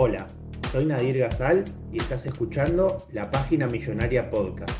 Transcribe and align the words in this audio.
Hola, 0.00 0.28
soy 0.70 0.84
Nadir 0.84 1.18
Gazal 1.18 1.64
y 1.92 1.98
estás 1.98 2.24
escuchando 2.24 2.98
la 3.10 3.32
página 3.32 3.66
Millonaria 3.66 4.30
Podcast, 4.30 4.70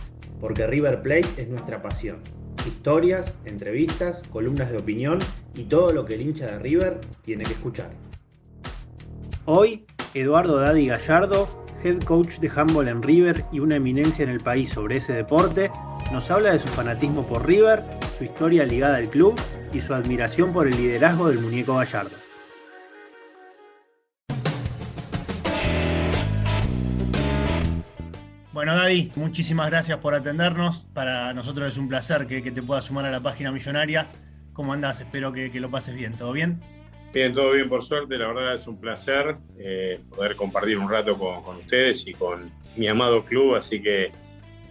porque 0.41 0.64
River 0.68 1.02
Plate 1.02 1.27
es 1.38 1.48
nuestra 1.48 1.82
pasión. 1.82 2.18
Historias, 2.64 3.34
entrevistas, 3.44 4.22
columnas 4.30 4.70
de 4.70 4.78
opinión 4.78 5.18
y 5.56 5.64
todo 5.64 5.92
lo 5.92 6.04
que 6.04 6.14
el 6.14 6.20
hincha 6.20 6.46
de 6.46 6.60
River 6.60 7.00
tiene 7.22 7.42
que 7.42 7.54
escuchar. 7.54 7.91
Hoy, 9.44 9.86
Eduardo 10.14 10.60
Daddy 10.60 10.86
Gallardo, 10.86 11.48
head 11.82 12.00
coach 12.05 12.38
de 12.38 12.53
handball 12.55 12.86
en 12.86 13.03
River 13.03 13.44
y 13.50 13.58
una 13.58 13.75
eminencia 13.75 14.22
en 14.22 14.30
el 14.30 14.38
país 14.38 14.69
sobre 14.69 14.98
ese 14.98 15.14
deporte, 15.14 15.69
nos 16.12 16.30
habla 16.30 16.53
de 16.53 16.60
su 16.60 16.69
fanatismo 16.69 17.27
por 17.27 17.44
River, 17.44 17.82
su 18.19 18.22
historia 18.22 18.64
ligada 18.64 18.98
al 18.98 19.08
club 19.08 19.34
y 19.72 19.80
su 19.80 19.94
admiración 19.94 20.53
por 20.53 20.69
el 20.69 20.77
liderazgo 20.77 21.28
del 21.28 21.41
muñeco 21.41 21.75
Gallardo. 21.75 22.28
Bueno, 28.59 28.75
Daddy, 28.75 29.12
muchísimas 29.14 29.69
gracias 29.69 29.98
por 29.98 30.17
atendernos. 30.17 30.84
Para 30.92 31.33
nosotros 31.33 31.69
es 31.69 31.78
un 31.78 31.87
placer 31.87 32.27
que, 32.27 32.42
te 32.42 32.61
puedas 32.61 32.87
sumar 32.87 33.05
a 33.05 33.11
la 33.12 33.20
página 33.20 33.53
millonaria. 33.53 34.09
¿Cómo 34.53 34.73
andás? 34.73 34.98
Espero 35.00 35.33
que, 35.33 35.48
lo 35.61 35.70
pases 35.70 35.95
bien. 35.95 36.12
¿Todo 36.15 36.33
bien? 36.33 36.59
Bien, 37.15 37.33
todo 37.33 37.53
bien 37.53 37.69
por 37.69 37.84
suerte. 37.84 38.19
La 38.19 38.27
verdad 38.27 38.56
es 38.56 38.67
un 38.67 38.81
placer 38.81 39.37
eh, 39.61 40.00
poder 40.11 40.34
compartir 40.34 40.77
un 40.77 40.91
rato 40.91 41.17
con, 41.17 41.55
ustedes 41.55 42.05
y 42.09 42.15
con 42.15 42.50
mi 42.75 42.89
amado 42.89 43.25
club. 43.25 43.55
Así 43.55 43.81
que 43.81 44.11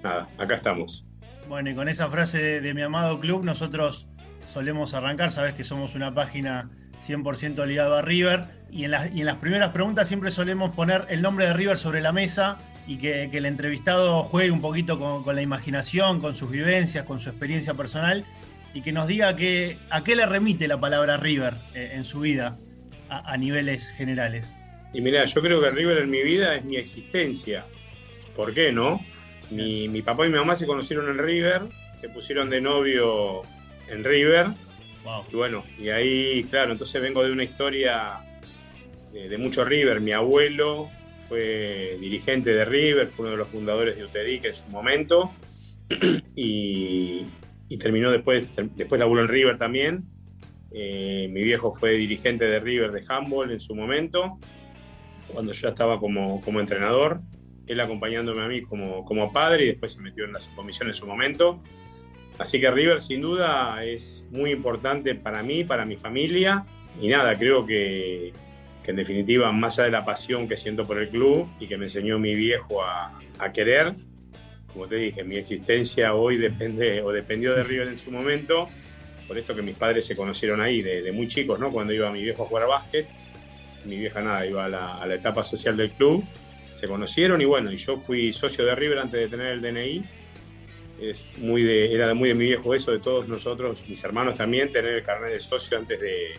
nada, 0.03 0.27
acá 0.37 0.55
estamos. 0.55 1.05
Bueno, 1.47 1.69
y 1.69 1.73
con 1.73 1.87
esa 1.87 2.09
frase 2.09 2.59
de, 2.59 2.73
mi 2.73 2.81
amado 2.81 3.21
club, 3.21 3.45
nosotros 3.45 4.05
solemos 4.49 4.95
arrancar. 4.95 5.31
Sabes 5.31 5.53
que 5.53 5.63
somos 5.63 5.95
una 5.95 6.13
página 6.13 6.69
100% 7.07 7.65
ligado 7.65 7.95
a 7.95 8.01
River. 8.01 8.47
Y 8.69 8.83
en, 8.83 8.91
las, 8.91 9.15
y 9.15 9.21
en 9.21 9.27
las 9.27 9.37
primeras 9.37 9.71
preguntas 9.71 10.09
siempre 10.09 10.29
solemos 10.29 10.75
poner 10.75 11.05
el 11.07 11.21
nombre 11.21 11.45
de 11.45 11.53
River 11.53 11.77
sobre 11.77 12.01
la 12.01 12.11
mesa 12.11 12.57
y 12.87 12.97
que, 12.97 13.23
el 13.25 13.45
entrevistado 13.45 14.23
juegue 14.23 14.49
un 14.49 14.61
poquito 14.61 14.97
con, 14.97 15.35
la 15.35 15.41
imaginación, 15.41 16.21
con 16.21 16.35
sus 16.35 16.49
vivencias, 16.49 17.05
con 17.05 17.19
su 17.19 17.29
experiencia 17.29 17.73
personal 17.73 18.23
y 18.73 18.81
que 18.81 18.93
nos 18.93 19.07
diga 19.07 19.35
que, 19.35 19.77
a 19.89 20.03
qué 20.03 20.15
le 20.15 20.25
remite 20.25 20.67
la 20.67 20.79
palabra 20.79 21.17
River 21.17 21.53
eh, 21.75 21.91
en 21.93 22.05
su 22.05 22.21
vida 22.21 22.57
a, 23.09 23.37
niveles 23.37 23.89
generales. 23.89 24.51
Y 24.93 25.01
mira, 25.01 25.23
yo 25.25 25.41
creo 25.41 25.61
que 25.61 25.69
River 25.69 25.99
en 25.99 26.09
mi 26.09 26.23
vida 26.23 26.55
es 26.55 26.63
mi 26.63 26.77
existencia. 26.77 27.65
¿Por 28.35 28.53
qué 28.53 28.71
no? 28.71 29.01
Mi, 29.49 30.01
papá 30.01 30.25
y 30.25 30.29
mi 30.29 30.37
mamá 30.37 30.55
se 30.55 30.65
conocieron 30.65 31.09
en 31.09 31.17
River, 31.17 31.61
se 31.99 32.09
pusieron 32.09 32.49
de 32.49 32.61
novio 32.61 33.43
en 33.89 34.03
River. 34.03 34.47
Y 35.31 35.35
bueno, 35.35 35.63
y 35.79 35.89
ahí, 35.89 36.45
claro, 36.49 36.73
entonces 36.73 37.01
vengo 37.01 37.23
de 37.23 37.31
una 37.31 37.45
historia 37.45 38.19
de, 39.13 39.29
de 39.29 39.37
mucho 39.37 39.63
River. 39.63 40.01
Mi 40.01 40.11
abuelo 40.11 40.89
fue 41.27 41.97
dirigente 41.99 42.53
de 42.53 42.65
River, 42.65 43.07
fue 43.07 43.25
uno 43.25 43.31
de 43.31 43.37
los 43.37 43.47
fundadores 43.47 43.95
de 43.95 44.05
UTEDIC 44.05 44.45
en 44.45 44.55
su 44.55 44.67
momento 44.69 45.31
y, 46.35 47.25
terminó 47.79 48.11
después, 48.11 48.55
después 48.75 48.99
laburó 48.99 49.21
en 49.21 49.27
River 49.27 49.57
también. 49.57 50.05
Eh, 50.71 51.27
mi 51.31 51.43
viejo 51.43 51.73
fue 51.73 51.91
dirigente 51.91 52.45
de 52.45 52.59
River 52.59 52.91
de 52.91 53.03
handball 53.07 53.51
en 53.51 53.59
su 53.59 53.73
momento, 53.73 54.37
cuando 55.33 55.53
yo 55.53 55.69
estaba 55.69 55.99
como, 55.99 56.41
como 56.41 56.59
entrenador, 56.59 57.21
él 57.67 57.79
acompañándome 57.79 58.41
a 58.43 58.47
mí 58.47 58.61
como, 58.61 59.03
como 59.05 59.31
padre 59.31 59.65
y 59.65 59.67
después 59.67 59.93
se 59.93 60.01
metió 60.01 60.25
en 60.25 60.33
la 60.33 60.39
comisión 60.55 60.87
en 60.87 60.95
su 60.95 61.05
momento. 61.05 61.61
Así 62.37 62.59
que 62.59 62.69
River 62.69 63.01
sin 63.01 63.21
duda 63.21 63.83
es 63.83 64.25
muy 64.31 64.51
importante 64.51 65.15
para 65.15 65.43
mí, 65.43 65.63
para 65.63 65.85
mi 65.85 65.97
familia 65.97 66.65
y 67.01 67.07
nada, 67.07 67.37
creo 67.37 67.65
que 67.65 68.31
en 68.87 68.95
definitiva, 68.95 69.51
más 69.51 69.77
allá 69.77 69.85
de 69.85 69.91
la 69.91 70.05
pasión 70.05 70.47
que 70.47 70.55
siento 70.55 70.87
por 70.87 70.97
el 70.97 71.09
club 71.09 71.47
y 71.59 71.67
que 71.67 71.77
me 71.77 71.85
enseñó 71.85 72.17
mi 72.19 72.33
viejo 72.35 72.81
a, 72.81 73.11
querer, 73.53 73.93
como 74.71 74.87
te 74.87 74.95
dije, 74.95 75.23
mi 75.23 75.35
existencia 75.35 76.13
hoy 76.13 76.37
depende 76.37 77.01
o 77.03 77.11
dependió 77.11 77.53
de 77.53 77.63
River 77.63 77.89
en 77.89 77.97
su 77.97 78.11
momento, 78.11 78.67
por 79.27 79.37
esto 79.37 79.53
que 79.53 79.61
mis 79.61 79.75
padres 79.75 80.05
se 80.05 80.15
conocieron 80.15 80.61
ahí 80.61 80.81
de, 80.81 81.11
muy 81.11 81.27
chicos, 81.27 81.59
¿no? 81.59 81.69
Cuando 81.69 81.91
iba 81.91 82.09
mi 82.11 82.23
viejo 82.23 82.43
a 82.43 82.45
jugar 82.45 82.63
a 82.63 82.67
básquet, 82.67 83.07
mi 83.83 83.97
vieja 83.97 84.21
nada, 84.21 84.45
iba 84.45 84.65
a 84.65 84.69
la, 84.69 85.15
etapa 85.15 85.43
social 85.43 85.75
del 85.75 85.91
club, 85.91 86.23
se 86.75 86.87
conocieron 86.87 87.41
y 87.41 87.45
bueno, 87.45 87.69
y 87.71 87.77
yo 87.77 87.99
fui 87.99 88.31
socio 88.31 88.65
de 88.65 88.73
River 88.73 88.99
antes 88.99 89.19
de 89.19 89.27
tener 89.27 89.47
el 89.47 89.61
DNI. 89.61 90.03
Es 91.01 91.21
muy 91.37 91.61
de, 91.61 91.93
era 91.93 92.13
muy 92.13 92.29
de 92.29 92.35
mi 92.35 92.45
viejo 92.45 92.73
eso, 92.73 92.91
de 92.91 92.99
todos 92.99 93.27
nosotros, 93.27 93.83
mis 93.87 94.01
hermanos 94.03 94.35
también, 94.35 94.71
tener 94.71 94.93
el 94.93 95.03
carnet 95.03 95.33
de 95.33 95.39
socio 95.41 95.77
antes 95.77 95.99
de, 95.99 96.31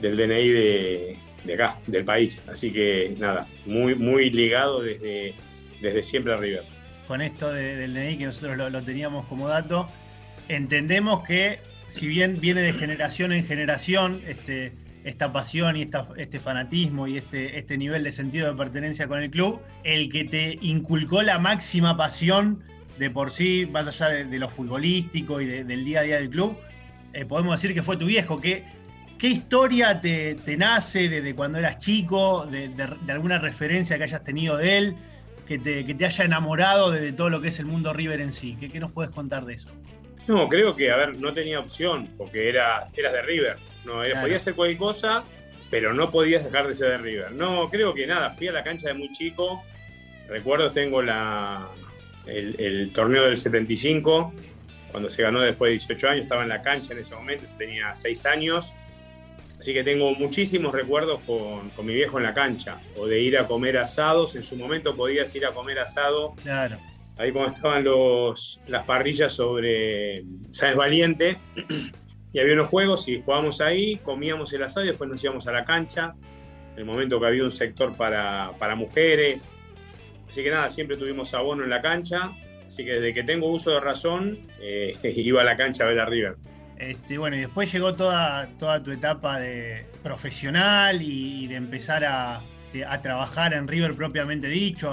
del 0.00 0.16
DNI 0.16 0.48
de, 0.48 1.18
de 1.44 1.54
acá, 1.54 1.78
del 1.86 2.04
país. 2.04 2.40
Así 2.50 2.72
que 2.72 3.14
nada, 3.18 3.46
muy, 3.66 3.94
muy 3.94 4.30
ligado 4.30 4.82
desde, 4.82 5.34
desde 5.80 6.02
siempre 6.02 6.32
a 6.34 6.36
River. 6.36 6.62
Con 7.06 7.20
esto 7.20 7.52
del 7.52 7.94
DNI 7.94 8.18
que 8.18 8.26
nosotros 8.26 8.72
lo, 8.72 8.82
teníamos 8.82 9.26
como 9.26 9.48
dato, 9.48 9.88
entendemos 10.48 11.24
que 11.24 11.58
si 11.88 12.06
bien 12.06 12.40
viene 12.40 12.62
de 12.62 12.72
generación 12.72 13.32
en 13.32 13.44
generación 13.44 14.22
este, 14.28 14.72
esta 15.04 15.32
pasión 15.32 15.76
y 15.76 15.90
este 16.16 16.38
fanatismo 16.38 17.08
y 17.08 17.16
este, 17.16 17.58
este 17.58 17.76
nivel 17.78 18.04
de 18.04 18.12
sentido 18.12 18.48
de 18.48 18.56
pertenencia 18.56 19.08
con 19.08 19.20
el 19.20 19.30
club, 19.30 19.60
el 19.82 20.10
que 20.10 20.24
te 20.24 20.58
inculcó 20.60 21.22
la 21.22 21.38
máxima 21.40 21.96
pasión 21.96 22.62
de 22.98 23.10
por 23.10 23.30
sí, 23.30 23.66
más 23.70 23.88
allá 23.88 24.08
de, 24.08 24.38
lo 24.38 24.48
futbolístico 24.48 25.40
y 25.40 25.46
del 25.46 25.84
día 25.84 26.00
a 26.00 26.02
día 26.02 26.16
del 26.16 26.28
club, 26.28 26.56
eh, 27.12 27.24
podemos 27.24 27.60
decir 27.60 27.74
que 27.74 27.82
fue 27.82 27.96
tu 27.96 28.06
viejo, 28.06 28.40
que 28.40 28.62
¿Qué 29.20 29.26
historia 29.28 30.00
te, 30.00 30.38
nace 30.56 31.10
desde 31.10 31.34
cuando 31.34 31.58
eras 31.58 31.78
chico, 31.78 32.46
de, 32.46 32.72
alguna 33.12 33.38
referencia 33.38 33.98
que 33.98 34.04
hayas 34.04 34.24
tenido 34.24 34.56
de 34.56 34.78
él, 34.78 34.94
que 35.46 35.58
te, 35.58 36.06
haya 36.06 36.24
enamorado 36.24 36.90
de, 36.90 37.12
todo 37.12 37.28
lo 37.28 37.42
que 37.42 37.48
es 37.48 37.58
el 37.58 37.66
mundo 37.66 37.92
River 37.92 38.22
en 38.22 38.32
sí? 38.32 38.56
¿Qué, 38.58 38.80
nos 38.80 38.92
puedes 38.92 39.10
contar 39.10 39.44
de 39.44 39.54
eso? 39.54 39.68
No, 40.26 40.48
creo 40.48 40.74
que, 40.74 40.90
a 40.90 40.96
ver, 40.96 41.18
no 41.18 41.34
tenía 41.34 41.60
opción, 41.60 42.08
porque 42.16 42.48
era, 42.48 42.86
eras 42.96 43.12
de 43.12 43.22
River. 43.22 43.56
No, 43.84 43.96
Podías 43.96 44.36
hacer 44.36 44.54
cualquier 44.54 44.78
cosa, 44.78 45.22
pero 45.70 45.92
no 45.92 46.10
podías 46.10 46.42
dejar 46.42 46.66
de 46.66 46.74
ser 46.74 46.92
de 46.92 46.98
River. 46.98 47.32
No, 47.32 47.68
creo 47.68 47.92
que 47.92 48.06
nada, 48.06 48.30
fui 48.30 48.48
a 48.48 48.52
la 48.52 48.64
cancha 48.64 48.88
de 48.88 48.94
muy 48.94 49.12
chico. 49.12 49.62
Recuerdo, 50.28 50.70
tengo 50.70 51.02
la, 51.02 51.68
el, 52.24 52.58
el 52.58 52.90
torneo 52.94 53.24
del 53.24 53.36
75, 53.36 54.32
cuando 54.90 55.10
se 55.10 55.22
ganó 55.22 55.42
después 55.42 55.68
de 55.68 55.72
18 55.72 56.08
años, 56.08 56.22
estaba 56.22 56.42
en 56.42 56.48
la 56.48 56.62
cancha 56.62 56.94
en 56.94 57.00
ese 57.00 57.14
momento, 57.14 57.44
tenía 57.58 57.94
6 57.94 58.24
años 58.24 58.72
Así 59.60 59.74
que 59.74 59.84
tengo 59.84 60.14
muchísimos 60.14 60.72
recuerdos 60.72 61.20
con, 61.26 61.70
mi 61.86 61.92
viejo 61.92 62.16
en 62.16 62.24
la 62.24 62.32
cancha, 62.32 62.80
o 62.96 63.06
de 63.06 63.20
ir 63.20 63.36
a 63.36 63.46
comer 63.46 63.76
asados. 63.76 64.34
En 64.34 64.42
su 64.42 64.56
momento 64.56 64.96
podías 64.96 65.34
ir 65.34 65.44
a 65.44 65.52
comer 65.52 65.80
asado. 65.80 66.34
Claro. 66.42 66.78
Ahí 67.18 67.30
como 67.30 67.46
estaban 67.48 67.84
los, 67.84 68.58
las 68.66 68.86
parrillas 68.86 69.34
sobre 69.34 70.24
Sáenz 70.50 70.76
Valiente. 70.76 71.36
Y 72.32 72.38
había 72.38 72.54
unos 72.54 72.68
juegos 72.68 73.06
y 73.08 73.20
jugábamos 73.20 73.60
ahí, 73.60 73.96
comíamos 73.96 74.50
el 74.54 74.62
asado 74.62 74.86
y 74.86 74.88
después 74.88 75.10
nos 75.10 75.22
íbamos 75.22 75.46
a 75.46 75.52
la 75.52 75.66
cancha. 75.66 76.14
En 76.72 76.78
el 76.78 76.84
momento 76.86 77.20
que 77.20 77.26
había 77.26 77.44
un 77.44 77.52
sector 77.52 77.94
para, 77.94 78.74
mujeres. 78.76 79.52
Así 80.26 80.42
que 80.42 80.50
nada, 80.50 80.70
siempre 80.70 80.96
tuvimos 80.96 81.34
abono 81.34 81.64
en 81.64 81.70
la 81.70 81.82
cancha. 81.82 82.30
Así 82.66 82.82
que 82.82 82.92
desde 82.92 83.12
que 83.12 83.24
tengo 83.24 83.48
uso 83.48 83.72
de 83.72 83.80
razón, 83.80 84.38
eh, 84.62 84.96
iba 85.02 85.42
a 85.42 85.44
la 85.44 85.58
cancha 85.58 85.84
a 85.84 85.88
ver 85.88 86.00
a 86.00 86.06
River. 86.06 86.36
Este, 86.80 87.18
bueno, 87.18 87.36
y 87.36 87.40
después 87.40 87.70
llegó 87.70 87.92
toda, 87.92 88.48
toda 88.58 88.82
tu 88.82 88.90
etapa 88.90 89.38
de 89.38 89.84
profesional 90.02 91.02
y, 91.02 91.46
de 91.46 91.56
empezar 91.56 92.04
a, 92.06 92.42
trabajar 93.02 93.52
en 93.52 93.68
River 93.68 93.94
propiamente 93.94 94.48
dicho. 94.48 94.90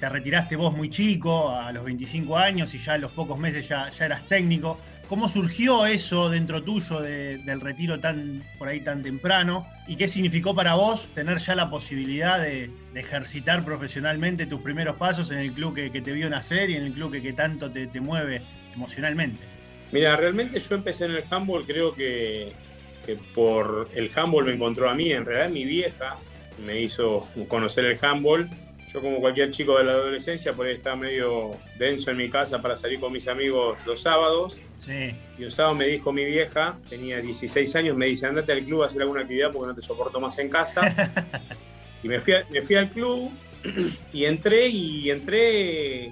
te 0.00 0.08
retiraste 0.08 0.56
vos 0.56 0.76
muy 0.76 0.90
chico, 0.90 1.50
a 1.50 1.70
los 1.72 1.84
25 1.84 2.36
años, 2.36 2.74
y 2.74 2.78
ya 2.78 2.94
a 2.94 2.98
los 2.98 3.12
pocos 3.12 3.38
meses 3.38 3.68
ya, 3.68 3.90
ya 3.90 4.06
eras 4.06 4.26
técnico. 4.28 4.80
¿Cómo 5.08 5.28
surgió 5.28 5.86
eso 5.86 6.28
dentro 6.28 6.62
tuyo 6.62 7.00
del 7.00 7.60
retiro 7.60 8.00
tan 8.00 8.42
por 8.58 8.66
ahí 8.66 8.80
tan 8.80 9.02
temprano? 9.02 9.66
¿Y 9.86 9.96
qué 9.96 10.08
significó 10.08 10.54
para 10.54 10.74
vos 10.74 11.08
tener 11.14 11.38
ya 11.38 11.54
la 11.54 11.70
posibilidad 11.70 12.40
de, 12.40 12.70
ejercitar 12.94 13.64
profesionalmente 13.64 14.46
tus 14.46 14.60
primeros 14.60 14.96
pasos 14.96 15.30
en 15.30 15.38
el 15.38 15.52
club 15.52 15.74
que, 15.74 16.00
te 16.00 16.12
vio 16.12 16.28
nacer 16.30 16.70
y 16.70 16.76
en 16.76 16.84
el 16.84 16.92
club 16.92 17.12
que, 17.12 17.32
tanto 17.32 17.70
te, 17.70 18.00
mueve 18.00 18.42
emocionalmente? 18.74 19.59
Mira, 19.92 20.16
realmente 20.16 20.58
yo 20.60 20.74
empecé 20.74 21.06
en 21.06 21.12
el 21.12 21.24
handball, 21.30 21.66
creo 21.66 21.94
que, 21.94 22.52
que 23.06 23.16
por 23.34 23.88
el 23.94 24.10
handball 24.14 24.44
me 24.44 24.52
encontró 24.52 24.88
a 24.88 24.94
mí. 24.94 25.10
En 25.12 25.24
realidad 25.24 25.50
mi 25.50 25.64
vieja 25.64 26.16
me 26.64 26.80
hizo 26.80 27.26
conocer 27.48 27.84
el 27.84 27.98
handball 28.00 28.48
yo 28.92 29.00
como 29.00 29.20
cualquier 29.20 29.52
chico 29.52 29.78
de 29.78 29.84
la 29.84 29.92
adolescencia, 29.92 30.52
por 30.52 30.66
ahí 30.66 30.74
estaba 30.74 30.96
medio 30.96 31.52
denso 31.78 32.10
en 32.10 32.16
mi 32.16 32.28
casa 32.28 32.60
para 32.60 32.76
salir 32.76 32.98
con 32.98 33.12
mis 33.12 33.28
amigos 33.28 33.78
los 33.86 34.00
sábados. 34.00 34.60
Y 35.38 35.44
un 35.44 35.50
sábado 35.52 35.76
me 35.76 35.86
dijo 35.86 36.12
mi 36.12 36.24
vieja, 36.24 36.76
tenía 36.88 37.20
16 37.20 37.76
años, 37.76 37.96
me 37.96 38.06
dice, 38.06 38.26
andate 38.26 38.50
al 38.50 38.64
club 38.64 38.82
a 38.82 38.86
hacer 38.86 39.02
alguna 39.02 39.20
actividad 39.20 39.52
porque 39.52 39.68
no 39.68 39.74
te 39.76 39.82
soporto 39.82 40.18
más 40.20 40.36
en 40.40 40.48
casa. 40.48 40.80
y 42.02 42.08
me 42.08 42.20
fui, 42.20 42.34
me 42.50 42.62
fui 42.62 42.74
al 42.74 42.90
club 42.90 43.30
y 44.12 44.24
entré 44.24 44.66
y 44.66 45.10
entré 45.10 46.10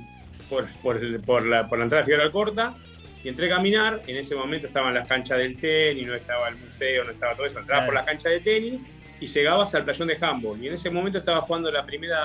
por, 0.49 0.69
por, 0.81 1.03
la, 1.45 1.69
por 1.69 1.79
la 1.79 1.85
entrada 1.85 2.03
de 2.03 2.05
Figueroa 2.05 2.31
Corta 2.31 2.75
y 3.23 3.29
entré 3.29 3.47
a 3.47 3.57
caminar. 3.57 4.03
En 4.07 4.17
ese 4.17 4.35
momento 4.35 4.67
estaban 4.67 4.95
las 4.95 5.07
canchas 5.07 5.39
del 5.39 5.57
tenis, 5.57 6.07
no 6.07 6.15
estaba 6.15 6.49
el 6.49 6.57
museo, 6.57 7.05
no 7.05 7.11
estaba 7.11 7.35
todo 7.35 7.47
eso. 7.47 7.59
Entraba 7.59 7.87
por 7.87 7.95
las 7.95 8.07
canchas 8.07 8.33
de 8.33 8.41
tenis 8.41 8.87
y 9.21 9.27
llegabas 9.27 9.75
al 9.75 9.85
playón 9.85 10.09
de 10.09 10.19
handball. 10.21 10.63
Y 10.63 10.69
en 10.69 10.75
ese 10.75 10.91
momento 10.91 11.19
estaba 11.19 11.41
jugando 11.41 11.71
la 11.71 11.85
primera, 11.85 12.19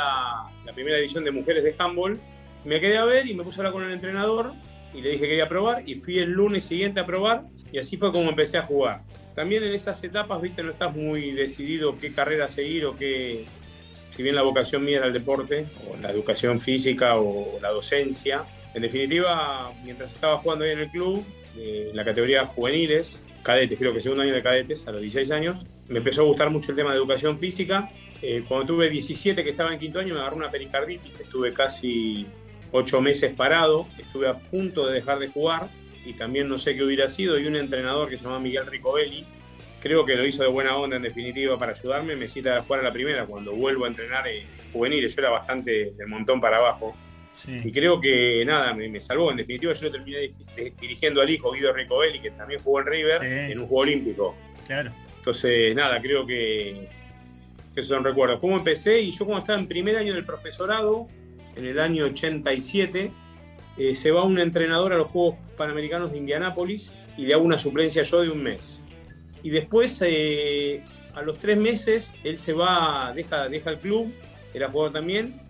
la 0.66 0.74
primera 0.74 0.98
división 0.98 1.24
de 1.24 1.31
mujeres 1.31 1.63
de 1.63 1.75
handball. 1.78 2.19
Me 2.66 2.80
quedé 2.80 2.98
a 2.98 3.06
ver 3.06 3.28
y 3.28 3.34
me 3.34 3.44
puse 3.44 3.57
a 3.57 3.60
hablar 3.60 3.74
con 3.74 3.84
el 3.84 3.92
entrenador 3.92 4.54
y 4.94 5.01
le 5.01 5.10
dije 5.10 5.22
que 5.24 5.30
quería 5.30 5.50
probar 5.50 5.88
y 5.88 5.95
fui 5.95 6.19
el 6.19 6.31
lunes 6.31 6.66
siguiente 6.66 7.00
a 7.00 7.06
probar 7.06 7.44
y 7.72 7.80
así 7.80 7.98
fue 7.98 8.12
como 8.12 8.30
empecé 8.30 8.57
a 8.57 8.62
jugar. 8.62 9.01
También 9.36 9.63
en 9.63 9.74
esas 9.74 10.04
etapas, 10.04 10.40
viste, 10.42 10.62
no 10.62 10.72
estás 10.72 10.95
muy 10.95 11.31
decidido 11.31 11.98
qué 11.98 12.13
carrera 12.13 12.48
seguir 12.48 12.86
o 12.86 12.95
qué, 12.95 13.45
si 14.16 14.22
bien 14.22 14.36
la 14.36 14.44
vocación 14.44 14.86
mía 14.86 14.98
era 14.98 15.07
el 15.07 15.13
deporte 15.13 15.66
o 15.90 15.98
la 15.98 16.12
educación 16.12 16.62
física 16.62 17.16
o 17.16 17.60
la 17.62 17.69
docencia. 17.69 18.44
En 18.74 18.81
definitiva, 18.81 19.72
mientras 19.84 20.12
estaba 20.12 20.38
jugando 20.38 20.66
ahí 20.66 20.72
en 20.72 20.80
el 20.80 20.90
club, 20.90 21.24
eh, 21.58 21.88
en 21.92 21.96
la 21.96 22.04
categoría 22.04 22.46
juveniles, 22.46 23.22
cadetes, 23.44 23.78
creo 23.78 23.94
que 23.94 24.02
segundo 24.02 24.24
año 24.24 24.34
de 24.34 24.42
cadetes, 24.42 24.88
a 24.88 24.92
los 24.92 25.02
16 25.02 25.31
años, 25.31 25.64
me 25.88 26.00
empezó 26.00 26.22
a 26.22 26.25
gustar 26.25 26.50
mucho 26.50 26.72
el 26.72 26.78
tema 26.78 26.92
de 26.92 26.98
educación 26.98 27.38
física. 27.38 27.92
Eh, 28.22 28.44
cuando 28.48 28.68
tuve 28.68 28.90
17, 28.90 29.44
que 29.44 29.52
estaba 29.52 29.74
en 29.74 29.80
quinto 29.80 30.00
año, 30.00 30.14
me 30.16 30.22
agarró 30.22 30.38
una 30.38 30.50
pericarditis, 30.50 31.20
estuve 31.20 31.54
casi 31.54 32.25
ocho 32.72 33.02
meses 33.02 33.34
parado, 33.34 33.88
estuve 34.00 34.28
a 34.28 34.34
punto 34.34 34.88
de 34.88 34.96
dejar 34.96 35.19
de 35.19 35.28
jugar 35.28 35.68
y 36.06 36.14
también 36.14 36.48
no 36.50 36.58
sé 36.58 36.76
qué 36.76 36.84
hubiera 36.84 37.08
sido. 37.10 37.38
Y 37.38 37.46
un 37.46 37.56
entrenador 37.56 38.10
que 38.10 38.18
se 38.18 38.24
llama 38.24 38.40
Miguel 38.40 38.66
Ricobelli, 38.66 39.26
creo 39.81 40.06
que 40.06 40.16
lo 40.16 40.26
hizo 40.26 40.42
de 40.44 40.50
buena 40.50 40.76
onda 40.78 40.96
en 40.96 41.04
definitiva 41.04 41.60
para 41.60 41.74
ayudarme, 41.74 42.16
me 42.16 42.28
cita 42.28 42.58
a 42.58 42.62
jugar 42.62 42.80
a 42.80 42.84
la 42.84 42.94
primera 42.94 43.26
cuando 43.26 43.54
vuelvo 43.54 43.86
a 43.86 43.90
entrenar 43.90 44.28
en 44.28 44.48
juveniles. 44.72 45.16
Yo 45.16 45.22
era 45.22 45.30
bastante 45.30 45.92
del 45.92 46.08
montón 46.08 46.42
para 46.42 46.58
abajo. 46.58 46.96
Y 47.48 47.72
creo 47.72 48.00
que 48.00 48.44
nada, 48.45 48.74
me, 48.74 49.00
salvó. 49.01 49.31
En 49.31 49.38
definitiva, 49.38 49.74
yo 49.74 49.92
terminé 49.92 50.31
dirigiendo 50.80 51.22
al 51.22 51.30
hijo 51.30 51.51
Guido 51.51 51.74
Ricobelli, 51.74 52.22
que 52.22 52.31
también 52.31 52.62
jugó 52.62 52.80
en 52.80 52.86
River, 52.88 53.24
en 53.24 53.60
un 53.60 53.68
juego 53.68 53.81
olímpico. 53.81 54.36
Claro. 54.68 54.92
Entonces, 55.18 55.75
nada, 55.75 56.01
creo 56.01 56.25
que, 56.25 56.88
esos 57.75 57.90
son 57.90 58.04
recuerdos. 58.04 58.40
¿Cómo 58.40 58.57
empecé? 58.57 59.00
Y 59.00 59.12
yo 59.12 59.25
como 59.25 59.40
estaba 59.40 59.60
en 59.60 59.68
primer 59.68 59.98
año 59.98 60.13
del 60.13 60.25
profesorado, 60.25 61.07
en 61.56 61.66
el 61.66 61.80
año 61.80 62.06
87, 62.06 63.12
eh, 63.78 63.95
se 63.95 64.12
va 64.12 64.24
un 64.24 64.40
entrenador 64.40 64.94
a 64.94 64.98
los 64.98 65.07
Juegos 65.07 65.36
Panamericanos 65.57 66.12
de 66.12 66.18
Indianápolis 66.18 66.94
y 67.18 67.25
le 67.25 67.34
hago 67.34 67.44
una 67.44 67.57
suplencia 67.57 68.04
yo 68.04 68.22
de 68.22 68.30
un 68.30 68.44
mes. 68.44 68.81
Y 69.42 69.50
después, 69.50 70.00
eh, 70.06 70.84
a 71.16 71.22
los 71.22 71.40
tres 71.40 71.57
meses, 71.57 72.13
él 72.24 72.38
se 72.38 72.54
va, 72.54 73.12
deja, 73.13 73.50
deja 73.50 73.72
el 73.72 73.78
club, 73.78 74.13
era 74.54 74.69
jugador 74.69 74.94
también, 74.94 75.42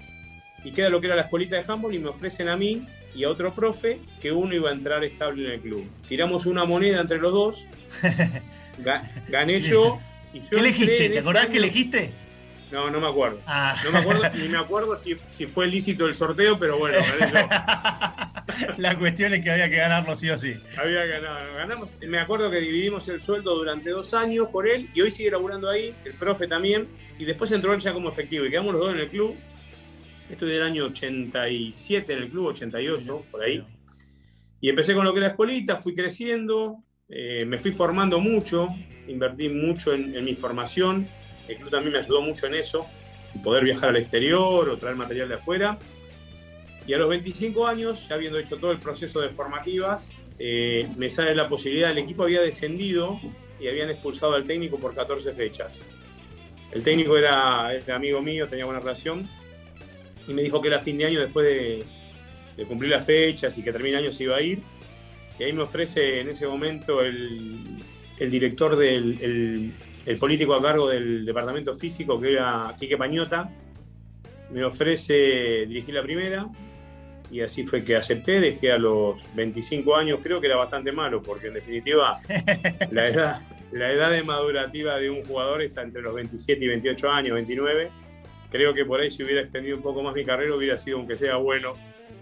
y 0.63 0.71
queda 0.71 0.89
lo 0.89 1.01
que 1.01 1.07
era 1.07 1.15
la 1.15 1.23
escuelita 1.23 1.55
de 1.55 1.65
handball 1.67 1.93
y 1.93 1.99
me 1.99 2.09
ofrecen 2.09 2.49
a 2.49 2.55
mí 2.55 2.85
y 3.15 3.23
a 3.23 3.29
otro 3.29 3.53
profe 3.53 3.99
que 4.21 4.31
uno 4.31 4.53
iba 4.55 4.69
a 4.69 4.73
entrar 4.73 5.03
estable 5.03 5.45
en 5.45 5.51
el 5.51 5.59
club. 5.59 5.87
Tiramos 6.07 6.45
una 6.45 6.65
moneda 6.65 7.01
entre 7.01 7.19
los 7.19 7.33
dos 7.33 7.65
gané 9.29 9.59
yo. 9.59 9.99
Y 10.33 10.41
yo 10.41 10.49
¿Qué 10.49 10.55
elegiste? 10.55 11.09
¿Te 11.09 11.19
acordás 11.19 11.47
que 11.47 11.57
elegiste? 11.57 12.11
No, 12.71 12.89
no 12.89 12.99
me 12.99 13.07
acuerdo. 13.07 13.39
Ah. 13.45 13.79
No 13.85 13.91
me 13.91 13.99
acuerdo, 13.99 14.23
ni 14.35 14.47
me 14.47 14.57
acuerdo 14.57 14.97
si, 14.97 15.15
si, 15.29 15.45
fue 15.45 15.67
lícito 15.67 16.07
el 16.07 16.15
sorteo, 16.15 16.57
pero 16.57 16.79
bueno, 16.79 16.97
gané 17.19 17.31
yo. 17.31 17.47
La 18.77 18.97
cuestión 18.97 19.33
es 19.33 19.43
que 19.43 19.51
había 19.51 19.69
que 19.69 19.75
ganarlo 19.75 20.15
sí 20.15 20.29
o 20.31 20.37
sí. 20.37 20.55
Había 20.75 21.03
que 21.03 21.07
ganar. 21.09 21.53
Ganamos. 21.55 21.93
Me 22.01 22.19
acuerdo 22.19 22.49
que 22.49 22.59
dividimos 22.59 23.07
el 23.09 23.21
sueldo 23.21 23.55
durante 23.55 23.91
dos 23.91 24.15
años 24.15 24.47
por 24.47 24.67
él 24.67 24.89
y 24.93 25.01
hoy 25.01 25.11
sigue 25.11 25.29
laburando 25.29 25.69
ahí, 25.69 25.93
el 26.03 26.13
profe 26.13 26.47
también. 26.47 26.87
Y 27.19 27.25
después 27.25 27.51
entró 27.51 27.73
él 27.73 27.79
ya 27.79 27.93
como 27.93 28.09
efectivo 28.09 28.45
y 28.45 28.49
quedamos 28.49 28.73
los 28.73 28.81
dos 28.81 28.93
en 28.93 29.01
el 29.01 29.07
club. 29.07 29.35
Estoy 30.33 30.49
del 30.49 30.63
año 30.63 30.85
87 30.85 32.11
en 32.11 32.23
el 32.23 32.29
club, 32.29 32.47
88, 32.47 33.25
por 33.29 33.43
ahí. 33.43 33.63
Y 34.59 34.67
empecé 34.67 34.95
con 34.95 35.05
lo 35.05 35.13
que 35.13 35.19
era 35.19 35.27
escuelita, 35.27 35.77
fui 35.77 35.93
creciendo, 35.93 36.77
eh, 37.07 37.45
me 37.45 37.59
fui 37.59 37.71
formando 37.71 38.19
mucho, 38.19 38.67
invertí 39.07 39.47
mucho 39.49 39.93
en, 39.93 40.25
mi 40.25 40.33
formación, 40.33 41.07
el 41.47 41.57
club 41.57 41.69
también 41.69 41.93
me 41.93 41.99
ayudó 41.99 42.21
mucho 42.21 42.47
en 42.47 42.55
eso, 42.55 42.87
poder 43.43 43.63
viajar 43.63 43.89
al 43.89 43.97
exterior 43.97 44.69
o 44.69 44.77
traer 44.77 44.95
material 44.95 45.29
de 45.29 45.35
afuera. 45.35 45.77
Y 46.87 46.93
a 46.93 46.97
los 46.97 47.09
25 47.09 47.67
años, 47.67 48.07
ya 48.09 48.15
habiendo 48.15 48.39
hecho 48.39 48.57
todo 48.57 48.71
el 48.71 48.79
proceso 48.79 49.21
de 49.21 49.29
formativas, 49.29 50.11
eh, 50.39 50.89
me 50.97 51.11
sale 51.11 51.35
la 51.35 51.47
posibilidad, 51.47 51.91
el 51.91 51.99
equipo 51.99 52.23
había 52.23 52.41
descendido 52.41 53.19
y 53.59 53.67
habían 53.67 53.91
expulsado 53.91 54.33
al 54.33 54.45
técnico 54.45 54.79
por 54.79 54.95
14 54.95 55.31
fechas. 55.33 55.83
El 56.71 56.81
técnico 56.81 57.15
era, 57.15 57.69
amigo 57.95 58.19
mío, 58.23 58.47
tenía 58.47 58.65
buena 58.65 58.79
relación, 58.79 59.29
y 60.27 60.33
me 60.33 60.41
dijo 60.41 60.61
que 60.61 60.67
era 60.69 60.79
fin 60.79 60.97
de 60.97 61.05
año 61.05 61.19
después 61.19 61.45
de, 61.45 61.83
de 62.57 62.65
cumplir 62.65 62.91
las 62.91 63.05
fechas 63.05 63.57
y 63.57 63.63
que 63.63 63.71
termine 63.71 63.97
año 63.97 64.11
se 64.11 64.23
iba 64.23 64.37
a 64.37 64.41
ir. 64.41 64.61
Y 65.39 65.43
ahí 65.43 65.53
me 65.53 65.63
ofrece 65.63 66.21
en 66.21 66.29
ese 66.29 66.47
momento 66.47 67.01
el, 67.01 67.81
director 68.19 68.75
del 68.75 69.73
el, 70.05 70.17
político 70.17 70.53
a 70.53 70.61
cargo 70.61 70.87
del 70.89 71.25
departamento 71.25 71.75
físico, 71.75 72.19
que 72.19 72.33
era 72.33 72.75
Quique 72.79 72.97
Pañota, 72.97 73.49
me 74.51 74.63
ofrece 74.63 75.65
dirigir 75.65 75.95
la 75.95 76.03
primera 76.03 76.47
y 77.31 77.41
así 77.41 77.65
fue 77.65 77.83
que 77.83 77.95
acepté, 77.95 78.39
dejé 78.39 78.71
a 78.71 78.77
los 78.77 79.15
25 79.33 79.95
años, 79.95 80.19
creo 80.21 80.39
que 80.39 80.47
era 80.47 80.55
bastante 80.55 80.91
malo, 80.91 81.23
porque 81.23 81.47
en 81.47 81.55
definitiva 81.55 82.19
la 82.91 83.07
edad, 83.09 83.41
la 83.71 83.91
edad 83.91 84.11
de 84.11 84.21
madurativa 84.21 84.97
de 84.97 85.09
un 85.09 85.25
jugador 85.25 85.63
es 85.63 85.75
entre 85.77 86.03
los 86.03 86.13
27 86.13 86.63
y 86.63 86.67
28 86.67 87.09
años, 87.09 87.33
29. 87.33 87.89
Creo 88.53 88.73
que 88.73 88.85
por 88.85 89.01
ahí 89.01 89.11
si 89.11 89.23
hubiera 89.23 89.41
extendido 89.41 89.75
un 89.75 89.83
poco 89.83 90.01
más 90.01 90.15
mi 90.15 90.23
carrera 90.23 90.55
hubiera 90.55 90.77
sido 90.77 90.99
aunque 90.99 91.17
sea 91.17 91.35
bueno 91.35 91.73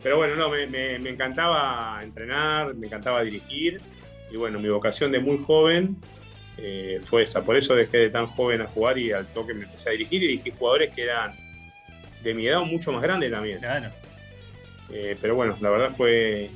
pero 0.04 0.18
bueno, 0.18 0.36
no, 0.36 0.50
me, 0.50 0.96
encantaba 0.96 2.00
entrenar, 2.04 2.74
me 2.74 2.88
encantaba 2.88 3.22
dirigir 3.24 3.80
y 4.32 4.38
bueno, 4.38 4.60
mi 4.60 4.70
vocación 4.70 5.12
de 5.12 5.20
muy 5.20 5.38
joven 5.46 5.98
eh, 6.58 7.02
fue 7.04 7.24
esa. 7.24 7.44
Por 7.44 7.56
eso 7.56 7.76
dejé 7.76 7.98
de 7.98 8.10
tan 8.10 8.26
joven 8.28 8.62
a 8.62 8.68
jugar 8.68 8.98
y 8.98 9.12
al 9.12 9.28
toque 9.28 9.54
me 9.54 9.64
empecé 9.64 9.90
a 9.90 9.92
dirigir 9.92 10.24
y 10.24 10.28
dirigí 10.28 10.52
jugadores 10.58 10.94
que 10.96 11.04
eran 11.04 11.36
de 12.24 12.34
mi 12.34 12.48
edad 12.48 12.62
o 12.62 12.66
mucho 12.66 12.92
más 12.92 13.02
grandes 13.02 13.30
también. 13.30 13.60
Claro. 13.60 13.92
Eh, 14.92 15.16
pero 15.22 15.36
bueno, 15.36 15.56
la 15.62 15.70
verdad 15.70 15.92
fue, 15.96 16.50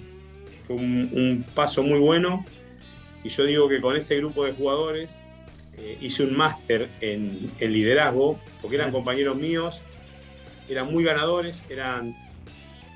un, 0.70 1.46
paso 1.54 1.84
muy 1.84 2.00
bueno 2.00 2.44
y 3.24 3.30
yo 3.30 3.46
digo 3.46 3.70
que 3.70 3.80
con 3.80 3.96
ese 3.96 4.18
grupo 4.18 4.44
de 4.46 4.54
jugadores 4.54 5.24
eh, 5.78 5.98
hice 6.02 6.24
un 6.24 6.36
máster 6.36 6.90
en, 7.02 7.52
en 7.60 7.74
liderazgo 7.74 8.40
porque 8.62 8.76
eran 8.78 8.92
compañeros 8.92 9.38
míos, 9.38 9.82
eran 10.70 10.92
muy 10.92 11.04
ganadores, 11.04 11.64
eran 11.70 12.16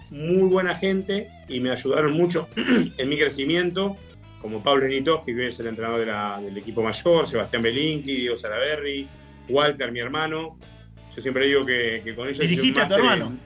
muy 0.10 0.50
buena 0.50 0.76
gente 0.76 1.30
y 1.48 1.60
me 1.60 1.72
ayudaron 1.72 2.14
mucho 2.14 2.48
en 2.98 3.10
mi 3.10 3.18
crecimiento, 3.18 3.98
como 4.42 4.64
Pablo 4.64 4.88
Nitoski, 4.88 5.36
que 5.36 5.48
es 5.48 5.60
el 5.60 5.68
entrenador 5.68 6.06
del 6.42 6.58
equipo 6.58 6.82
mayor, 6.82 7.28
Sebastián 7.28 7.62
Belinki, 7.62 8.16
Diego 8.16 8.38
Salaberry, 8.38 9.08
Walter, 9.50 9.92
mi 9.92 10.00
hermano. 10.00 10.58
Yo 11.16 11.22
siempre 11.22 11.48
digo 11.48 11.66
que, 11.66 12.14
con 12.16 12.28
ellos... 12.28 12.40
¿Dirigiste 12.40 12.82
a 12.82 12.88
tu 12.88 12.94
hermano? 12.94 13.38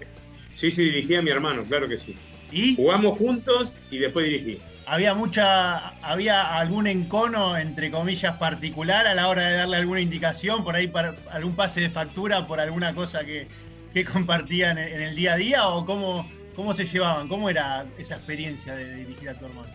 Sí, 0.55 0.69
sí, 0.69 0.83
dirigí 0.83 1.15
a 1.15 1.21
mi 1.21 1.31
hermano, 1.31 1.63
claro 1.63 1.87
que 1.87 1.97
sí. 1.97 2.15
¿Y? 2.51 2.75
Jugamos 2.75 3.17
juntos 3.17 3.77
y 3.89 3.97
después 3.97 4.25
dirigí. 4.25 4.59
¿Había 4.85 5.13
mucha, 5.13 5.89
había 6.01 6.57
algún 6.57 6.87
encono, 6.87 7.57
entre 7.57 7.89
comillas, 7.89 8.37
particular 8.37 9.07
a 9.07 9.15
la 9.15 9.29
hora 9.29 9.47
de 9.49 9.57
darle 9.57 9.77
alguna 9.77 10.01
indicación, 10.01 10.63
por 10.63 10.75
ahí 10.75 10.87
para 10.87 11.15
algún 11.31 11.55
pase 11.55 11.81
de 11.81 11.89
factura, 11.89 12.45
por 12.47 12.59
alguna 12.59 12.93
cosa 12.93 13.23
que, 13.23 13.47
que 13.93 14.03
compartían 14.05 14.77
en 14.77 15.01
el 15.01 15.15
día 15.15 15.33
a 15.33 15.37
día? 15.37 15.67
¿O 15.69 15.85
cómo, 15.85 16.29
¿Cómo 16.55 16.73
se 16.73 16.85
llevaban? 16.85 17.27
¿Cómo 17.27 17.49
era 17.49 17.85
esa 17.97 18.15
experiencia 18.15 18.75
de 18.75 18.95
dirigir 18.95 19.29
a 19.29 19.33
tu 19.33 19.45
hermano? 19.45 19.67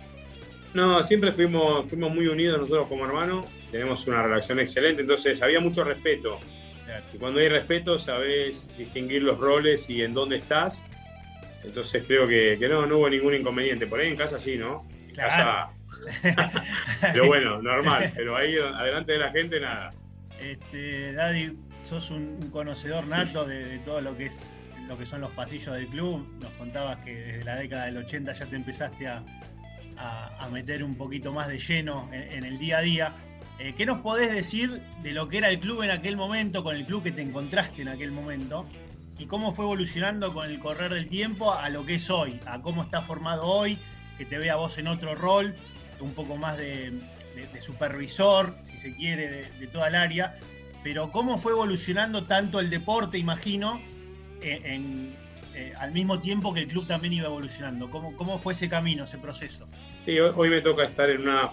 No, 0.74 1.02
siempre 1.02 1.32
fuimos, 1.32 1.88
fuimos 1.88 2.14
muy 2.14 2.28
unidos 2.28 2.60
nosotros 2.60 2.86
como 2.88 3.06
hermanos, 3.06 3.46
tenemos 3.70 4.06
una 4.06 4.22
relación 4.22 4.60
excelente, 4.60 5.02
entonces 5.02 5.40
había 5.42 5.60
mucho 5.60 5.82
respeto. 5.82 6.38
Y 7.12 7.18
cuando 7.18 7.40
hay 7.40 7.48
respeto, 7.48 7.98
sabes 7.98 8.68
distinguir 8.78 9.22
los 9.22 9.38
roles 9.38 9.88
y 9.90 10.02
en 10.02 10.14
dónde 10.14 10.36
estás. 10.36 10.84
Entonces 11.64 12.04
creo 12.06 12.26
que, 12.26 12.56
no, 12.68 12.86
no 12.86 12.98
hubo 12.98 13.10
ningún 13.10 13.34
inconveniente. 13.34 13.86
Por 13.86 14.00
ahí 14.00 14.08
en 14.08 14.16
casa 14.16 14.38
sí, 14.38 14.56
¿no? 14.56 14.86
Casa 15.18 15.70
pero 17.00 17.26
bueno, 17.26 17.62
normal. 17.62 18.12
Pero 18.14 18.36
ahí 18.36 18.56
adelante 18.56 19.12
de 19.12 19.18
la 19.18 19.30
gente, 19.30 19.60
nada. 19.60 19.92
Este, 20.40 21.12
Daddy, 21.12 21.56
sos 21.82 22.10
un, 22.10 22.50
conocedor 22.52 23.06
nato 23.06 23.44
de, 23.44 23.78
todo 23.80 24.00
lo 24.00 24.16
que 24.16 24.26
es 24.26 24.52
lo 24.88 24.96
que 24.96 25.04
son 25.04 25.20
los 25.20 25.30
pasillos 25.30 25.74
del 25.74 25.86
club. 25.88 26.26
Nos 26.40 26.52
contabas 26.52 26.98
que 27.04 27.14
desde 27.14 27.44
la 27.44 27.56
década 27.56 27.86
del 27.86 27.98
80 27.98 28.32
ya 28.32 28.46
te 28.46 28.56
empezaste 28.56 29.06
a, 29.08 29.22
meter 30.50 30.82
un 30.82 30.94
poquito 30.94 31.32
más 31.32 31.48
de 31.48 31.58
lleno 31.58 32.08
en, 32.12 32.44
el 32.44 32.58
día 32.58 32.78
a 32.78 32.80
día. 32.80 33.12
Eh, 33.58 33.74
¿Qué 33.76 33.84
nos 33.84 33.98
podés 34.00 34.32
decir 34.32 34.80
de 35.02 35.12
lo 35.12 35.28
que 35.28 35.38
era 35.38 35.50
el 35.50 35.60
club 35.60 35.82
en 35.82 35.90
aquel 35.90 36.16
momento, 36.16 36.62
con 36.62 36.76
el 36.76 36.86
club 36.86 37.02
que 37.02 37.12
te 37.12 37.20
encontraste 37.20 37.82
en 37.82 37.88
aquel 37.88 38.12
momento? 38.12 38.64
Y 39.18 39.26
cómo 39.26 39.52
fue 39.52 39.64
evolucionando 39.64 40.32
con 40.32 40.46
el 40.46 40.60
correr 40.60 40.94
del 40.94 41.08
tiempo 41.08 41.52
a 41.52 41.68
lo 41.68 41.84
que 41.84 41.96
es 41.96 42.08
hoy, 42.08 42.40
a 42.46 42.62
cómo 42.62 42.84
está 42.84 43.02
formado 43.02 43.44
hoy, 43.44 43.76
que 44.18 44.26
te 44.26 44.36
vea 44.36 44.56
vos 44.56 44.76
en 44.76 44.88
otro 44.88 45.14
rol, 45.14 45.54
un 46.00 46.12
poco 46.12 46.36
más 46.36 46.58
de, 46.58 46.92
supervisor, 47.60 48.54
si 48.64 48.76
se 48.76 48.94
quiere, 48.94 49.48
de, 49.58 49.66
toda 49.68 49.88
el 49.88 49.94
área, 49.94 50.36
pero 50.82 51.10
cómo 51.10 51.38
fue 51.38 51.52
evolucionando 51.52 52.24
tanto 52.24 52.60
el 52.60 52.68
deporte, 52.68 53.16
imagino, 53.16 53.80
en, 54.42 55.14
eh, 55.58 55.72
al 55.78 55.90
mismo 55.90 56.20
tiempo 56.20 56.54
que 56.54 56.60
el 56.60 56.68
club 56.68 56.86
también 56.86 57.14
iba 57.14 57.26
evolucionando. 57.26 57.90
¿Cómo, 57.90 58.16
cómo 58.16 58.38
fue 58.38 58.52
ese 58.52 58.68
camino, 58.68 59.04
ese 59.04 59.18
proceso? 59.18 59.66
Sí, 60.04 60.18
hoy, 60.20 60.50
me 60.50 60.60
toca 60.60 60.84
estar 60.84 61.10
en 61.10 61.22
una 61.22 61.48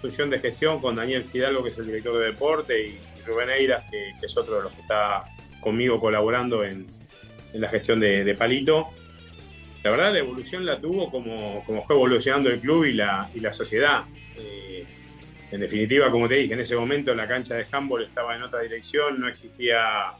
función, 0.00 0.28
de 0.28 0.40
gestión 0.40 0.80
con 0.80 0.96
Daniel 0.96 1.22
Fidalgo, 1.22 1.62
que 1.62 1.70
es 1.70 1.78
el 1.78 1.86
director 1.86 2.18
de 2.18 2.26
deporte, 2.26 2.88
y, 2.88 2.98
Rubén 3.24 3.48
Eiras, 3.50 3.84
que, 3.90 4.10
es 4.20 4.36
otro 4.36 4.56
de 4.56 4.62
los 4.64 4.72
que 4.72 4.80
está 4.80 5.24
conmigo 5.60 6.00
colaborando 6.00 6.64
en, 6.64 6.86
la 7.52 7.68
gestión 7.68 8.00
de, 8.00 8.34
Palito. 8.36 8.88
La 9.84 9.90
verdad, 9.90 10.14
la 10.14 10.20
evolución 10.20 10.64
la 10.64 10.80
tuvo 10.80 11.10
como, 11.10 11.62
como 11.66 11.82
fue 11.82 11.94
evolucionando 11.94 12.48
el 12.48 12.58
club 12.58 12.84
y 12.84 12.94
la, 12.94 13.30
y 13.34 13.40
la 13.40 13.52
sociedad. 13.52 14.04
Eh, 14.38 14.82
en 15.52 15.60
definitiva, 15.60 16.10
como 16.10 16.26
te 16.26 16.36
dije, 16.36 16.54
en 16.54 16.60
ese 16.60 16.74
momento 16.74 17.14
la 17.14 17.28
cancha 17.28 17.54
de 17.54 17.66
handball 17.70 18.02
estaba 18.02 18.34
en 18.34 18.42
otra 18.42 18.60
dirección, 18.60 19.20
no 19.20 19.28
existía 19.28 20.14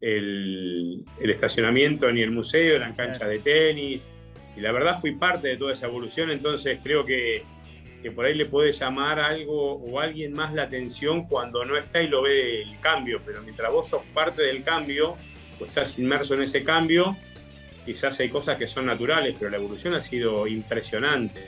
el, 0.00 1.04
estacionamiento 1.20 2.10
ni 2.10 2.22
el 2.22 2.32
museo, 2.32 2.74
eran 2.74 2.96
canchas 2.96 3.28
de 3.28 3.38
tenis. 3.38 4.08
Y 4.56 4.60
la 4.60 4.72
verdad 4.72 5.00
fui 5.00 5.12
parte 5.14 5.46
de 5.46 5.56
toda 5.56 5.74
esa 5.74 5.86
evolución, 5.86 6.32
entonces 6.32 6.80
creo 6.82 7.06
que, 7.06 7.44
por 8.16 8.26
ahí 8.26 8.34
le 8.34 8.46
puede 8.46 8.72
llamar 8.72 9.20
algo 9.20 9.74
o 9.74 10.00
alguien 10.00 10.32
más 10.32 10.52
la 10.54 10.64
atención 10.64 11.28
cuando 11.28 11.64
no 11.64 11.76
está 11.76 12.02
y 12.02 12.08
lo 12.08 12.22
ve 12.22 12.62
el 12.62 12.80
cambio, 12.80 13.20
pero 13.24 13.42
mientras 13.42 13.70
vos 13.70 13.88
sos 13.88 14.02
parte 14.12 14.42
del 14.42 14.64
cambio 14.64 15.16
o 15.60 15.64
estás 15.64 15.98
inmerso 16.00 16.34
en 16.34 16.42
ese 16.42 16.64
cambio, 16.64 17.16
quizás 17.88 18.20
hay 18.20 18.28
cosas 18.28 18.58
que 18.58 18.66
son 18.66 18.86
naturales, 18.86 19.34
pero 19.38 19.50
la 19.50 19.56
evolución 19.56 19.94
ha 19.94 20.00
sido 20.00 20.46
impresionante. 20.46 21.42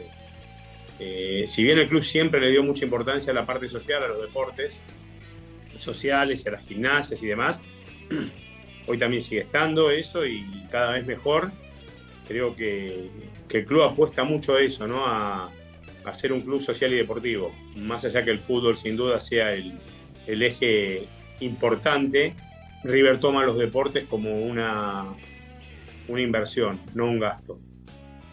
Eh, 0.99 1.45
si 1.47 1.63
bien 1.63 1.79
el 1.79 1.89
club 1.89 2.03
siempre 2.03 2.41
le 2.41 2.51
dio 2.51 2.63
mucha 2.63 2.85
importancia 2.85 3.31
a 3.31 3.35
la 3.35 3.45
parte 3.45 3.69
social, 3.69 4.03
a 4.03 4.09
los 4.09 4.23
deportes 4.23 4.83
sociales, 5.79 6.47
a 6.47 6.51
las 6.51 6.65
gimnasias 6.67 7.23
y 7.23 7.27
demás, 7.27 7.61
Hoy 8.87 8.99
también 8.99 9.23
sigue 9.23 9.43
estando 9.43 9.91
eso 9.91 10.27
y 10.27 10.45
cada 10.69 10.93
vez 10.93 11.07
mejor. 11.07 11.53
Creo 12.27 12.57
que, 12.57 13.09
el 13.49 13.65
club 13.65 13.83
apuesta 13.83 14.25
mucho 14.25 14.57
a 14.57 14.63
eso, 14.63 14.87
¿no? 14.87 15.07
A, 15.07 15.51
ser 16.13 16.33
un 16.33 16.41
club 16.41 16.61
social 16.61 16.93
y 16.93 16.97
deportivo. 16.97 17.55
Más 17.77 18.05
allá 18.05 18.25
que 18.25 18.33
el 18.33 18.41
fútbol 18.41 18.77
sin 18.77 18.97
duda 18.97 19.21
sea 19.21 19.53
el, 19.53 19.79
eje 20.27 21.05
importante, 21.39 22.35
River 22.83 23.21
toma 23.21 23.45
los 23.45 23.57
deportes 23.57 24.07
como 24.07 24.41
una, 24.41 25.05
una 26.11 26.23
inversión, 26.23 26.79
no 26.95 27.07
un 27.07 27.21
gasto. 27.21 27.59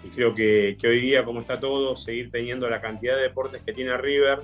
Y 0.03 0.09
creo 0.09 0.33
que, 0.33 0.77
hoy 0.83 1.01
día, 1.01 1.23
como 1.23 1.39
está 1.39 1.59
todo, 1.59 1.95
seguir 1.95 2.31
teniendo 2.31 2.69
la 2.69 2.81
cantidad 2.81 3.15
de 3.15 3.23
deportes 3.23 3.61
que 3.63 3.73
tiene 3.73 3.97
River 3.97 4.39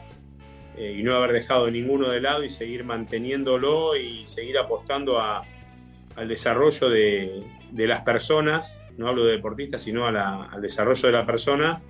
eh, 0.78 0.96
y 1.00 1.04
no 1.04 1.16
haber 1.16 1.34
dejado 1.34 1.70
ninguno 1.70 2.10
de 2.10 2.22
lado 2.22 2.44
y 2.44 2.50
seguir 2.50 2.84
manteniéndolo 2.84 3.96
y 3.96 4.28
seguir 4.28 4.58
apostando 4.58 5.22
al 5.22 6.28
desarrollo 6.28 6.90
de, 6.90 7.44
las 7.72 8.02
personas, 8.02 8.80
no 8.98 9.08
hablo 9.08 9.26
de 9.26 9.34
deportistas, 9.34 9.84
sino 9.84 10.08
al 10.08 10.62
desarrollo 10.62 11.08
de 11.08 11.14
la 11.14 11.26
persona, 11.26 11.82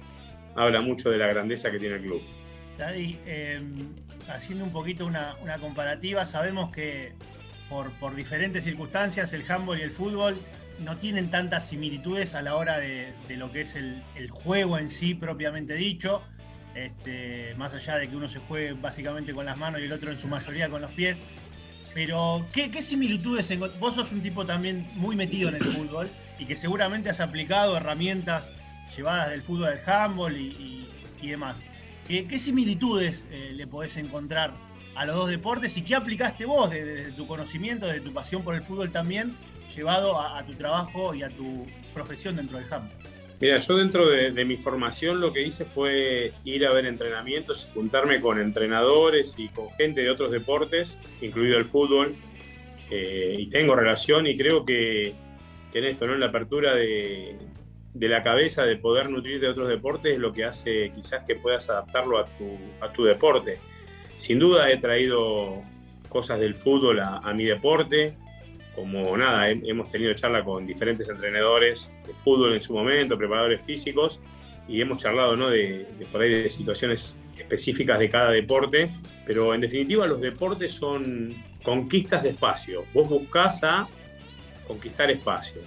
habla 0.55 0.81
mucho 0.81 1.09
de 1.09 1.17
la 1.17 1.27
grandeza 1.27 1.71
que 1.71 1.79
tiene 1.79 1.95
el 1.95 2.01
club. 2.01 2.21
Daddy, 2.77 3.19
em, 3.25 3.95
haciendo 4.27 4.63
un 4.63 4.71
poquito 4.71 5.05
una, 5.05 5.35
comparativa, 5.59 6.25
sabemos 6.25 6.71
que 6.71 7.13
por, 7.69 8.15
diferentes 8.15 8.63
circunstancias 8.63 9.33
el 9.33 9.49
handball 9.49 9.79
y 9.79 9.81
el 9.81 9.91
fútbol 9.91 10.37
no 10.79 10.97
tienen 10.97 11.29
tantas 11.29 11.67
similitudes 11.69 12.35
a 12.35 12.41
la 12.41 12.55
hora 12.55 12.79
de, 12.79 13.13
lo 13.29 13.51
que 13.51 13.61
es 13.61 13.75
el, 13.75 14.01
juego 14.29 14.77
en 14.77 14.89
sí 14.89 15.13
propiamente 15.13 15.75
dicho. 15.75 16.21
Este, 16.75 17.53
más 17.55 17.73
allá 17.75 17.97
de 17.97 18.07
que 18.07 18.15
uno 18.15 18.27
se 18.27 18.39
juegue 18.39 18.73
básicamente 18.73 19.31
con 19.31 19.45
las 19.45 19.57
manos 19.57 19.79
y 19.79 19.83
el 19.83 19.91
otro 19.91 20.11
en 20.11 20.19
su 20.19 20.27
mayoría 20.27 20.69
con 20.69 20.81
los 20.81 20.91
pies. 20.91 21.17
Pero, 21.93 22.43
¿qué, 22.51 22.81
similitudes? 22.81 23.51
Vos 23.79 23.95
sos 23.95 24.11
un 24.11 24.21
tipo 24.21 24.45
también 24.45 24.89
muy 24.95 25.15
metido 25.15 25.49
en 25.49 25.55
el 25.55 25.63
fútbol 25.63 26.09
y 26.39 26.45
que 26.45 26.55
seguramente 26.55 27.09
has 27.11 27.19
aplicado 27.19 27.77
herramientas 27.77 28.49
llevadas 28.95 29.29
del 29.29 29.41
fútbol 29.41 29.69
del 29.69 29.79
handball 29.87 30.35
y, 30.35 30.87
demás. 31.21 31.55
¿Qué, 32.07 32.39
similitudes 32.39 33.25
eh, 33.31 33.51
le 33.53 33.67
podés 33.67 33.95
encontrar 33.95 34.53
a 34.95 35.05
los 35.05 35.15
dos 35.15 35.29
deportes 35.29 35.75
y 35.77 35.83
qué 35.83 35.95
aplicaste 35.95 36.45
vos 36.45 36.69
desde, 36.69 37.11
tu 37.11 37.27
conocimiento, 37.27 37.87
desde 37.87 38.01
tu 38.01 38.13
pasión 38.13 38.43
por 38.43 38.55
el 38.55 38.61
fútbol 38.61 38.91
también, 38.91 39.35
llevado 39.75 40.19
a 40.19 40.43
tu 40.43 40.53
trabajo 40.53 41.13
y 41.15 41.23
a 41.23 41.29
tu 41.29 41.65
profesión 41.93 42.35
dentro 42.35 42.57
del 42.57 42.71
handball? 42.71 43.03
Mira, 43.43 43.57
yo 43.57 43.75
dentro 43.75 44.07
de, 44.07 44.45
mi 44.45 44.55
formación 44.55 45.19
lo 45.19 45.33
que 45.33 45.45
hice 45.45 45.65
fue 45.65 46.31
ir 46.45 46.65
a 46.65 46.71
ver 46.71 46.85
entrenamientos, 46.85 47.67
juntarme 47.73 48.21
con 48.21 48.39
entrenadores 48.39 49.35
y 49.37 49.49
con 49.49 49.69
gente 49.71 49.99
de 49.99 50.09
otros 50.09 50.31
deportes, 50.31 50.97
incluido 51.21 51.57
el 51.57 51.65
fútbol, 51.65 52.15
eh, 52.89 53.35
y 53.37 53.47
tengo 53.47 53.75
relación 53.75 54.27
y 54.27 54.37
creo 54.37 54.63
que, 54.63 55.13
en 55.73 55.83
esto, 55.83 56.07
¿no? 56.07 56.13
en 56.13 56.21
la 56.21 56.27
apertura 56.27 56.73
de, 56.73 57.37
la 57.95 58.23
cabeza 58.23 58.63
de 58.63 58.77
poder 58.77 59.09
nutrir 59.09 59.41
de 59.41 59.49
otros 59.49 59.67
deportes 59.67 60.13
es 60.13 60.19
lo 60.19 60.31
que 60.31 60.45
hace 60.45 60.93
quizás 60.95 61.25
que 61.25 61.35
puedas 61.35 61.69
adaptarlo 61.69 62.19
a 62.19 62.25
tu, 62.25 62.57
a 62.79 62.93
tu 62.93 63.03
deporte. 63.03 63.59
Sin 64.17 64.39
duda 64.39 64.69
he 64.69 64.77
traído 64.77 65.61
cosas 66.09 66.39
del 66.39 66.55
fútbol 66.55 66.99
a 66.99 67.33
mi 67.33 67.45
deporte, 67.45 68.15
como 68.75 69.15
nada, 69.15 69.49
hemos 69.49 69.91
tenido 69.91 70.13
charla 70.13 70.43
con 70.43 70.65
diferentes 70.65 71.07
entrenadores 71.07 71.91
de 72.07 72.13
fútbol 72.13 72.53
en 72.53 72.61
su 72.61 72.73
momento, 72.73 73.17
preparadores 73.17 73.63
físicos, 73.63 74.19
y 74.67 74.81
hemos 74.81 75.01
charlado 75.01 75.35
¿no? 75.35 75.49
de, 75.49 75.85
por 76.11 76.21
ahí 76.21 76.43
de 76.43 76.49
situaciones 76.49 77.19
específicas 77.37 77.99
de 77.99 78.09
cada 78.09 78.31
deporte, 78.31 78.89
pero 79.25 79.53
en 79.53 79.61
definitiva 79.61 80.07
los 80.07 80.21
deportes 80.21 80.71
son 80.71 81.35
conquistas 81.61 82.23
de 82.23 82.29
espacio. 82.29 82.85
Vos 82.93 83.07
buscás 83.07 83.63
a 83.63 83.87
conquistar 84.67 85.11
espacio 85.11 85.61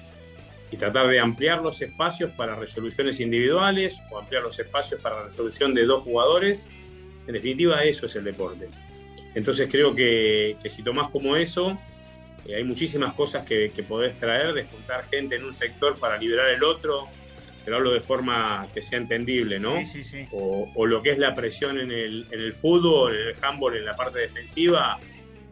y 0.73 0.76
tratar 0.76 1.07
de 1.07 1.21
ampliar 1.21 1.62
los 1.62 1.81
espacios 1.83 2.33
para 2.33 2.57
resoluciones 2.57 3.21
individuales 3.21 4.00
o 4.11 4.19
ampliar 4.19 4.43
los 4.43 4.59
espacios 4.59 5.00
para 5.00 5.17
la 5.17 5.25
resolución 5.26 5.75
de 5.75 5.85
dos 5.85 6.03
jugadores. 6.03 6.69
En 7.26 7.35
definitiva, 7.35 7.83
eso 7.85 8.06
es 8.06 8.16
el 8.16 8.25
deporte. 8.25 8.68
Entonces 9.35 9.68
creo 9.71 9.95
que, 9.95 10.56
que 10.62 10.71
si 10.71 10.83
tomás 10.83 11.11
como 11.11 11.37
eso, 11.37 11.78
eh, 12.49 12.56
hay 12.56 12.64
muchísimas 12.64 13.14
cosas 13.14 13.45
que, 13.45 13.71
podés 13.88 14.16
traer, 14.16 14.52
de 14.52 14.64
juntar 14.64 15.06
gente 15.09 15.37
en 15.37 15.45
un 15.45 15.56
sector 15.56 15.99
para 15.99 16.16
liberar 16.16 16.50
el 16.50 16.62
otro, 16.62 17.09
pero 17.64 17.76
hablo 17.76 17.92
de 17.92 18.00
forma 18.00 18.66
que 18.73 18.80
sea 18.80 18.99
entendible, 18.99 19.59
¿no? 19.59 19.76
Sí, 19.78 19.87
sí, 19.87 20.04
sí. 20.04 20.26
O, 20.33 20.87
lo 20.87 21.02
que 21.02 21.11
es 21.11 21.18
la 21.18 21.35
presión 21.35 21.78
en 21.80 21.90
el, 21.90 22.26
en 22.30 22.40
el 22.40 22.52
fútbol, 22.52 23.16
en 23.16 23.28
el 23.28 23.35
handball, 23.42 23.76
en 23.76 23.85
la 23.85 23.97
parte 23.97 24.21
defensiva, 24.21 24.99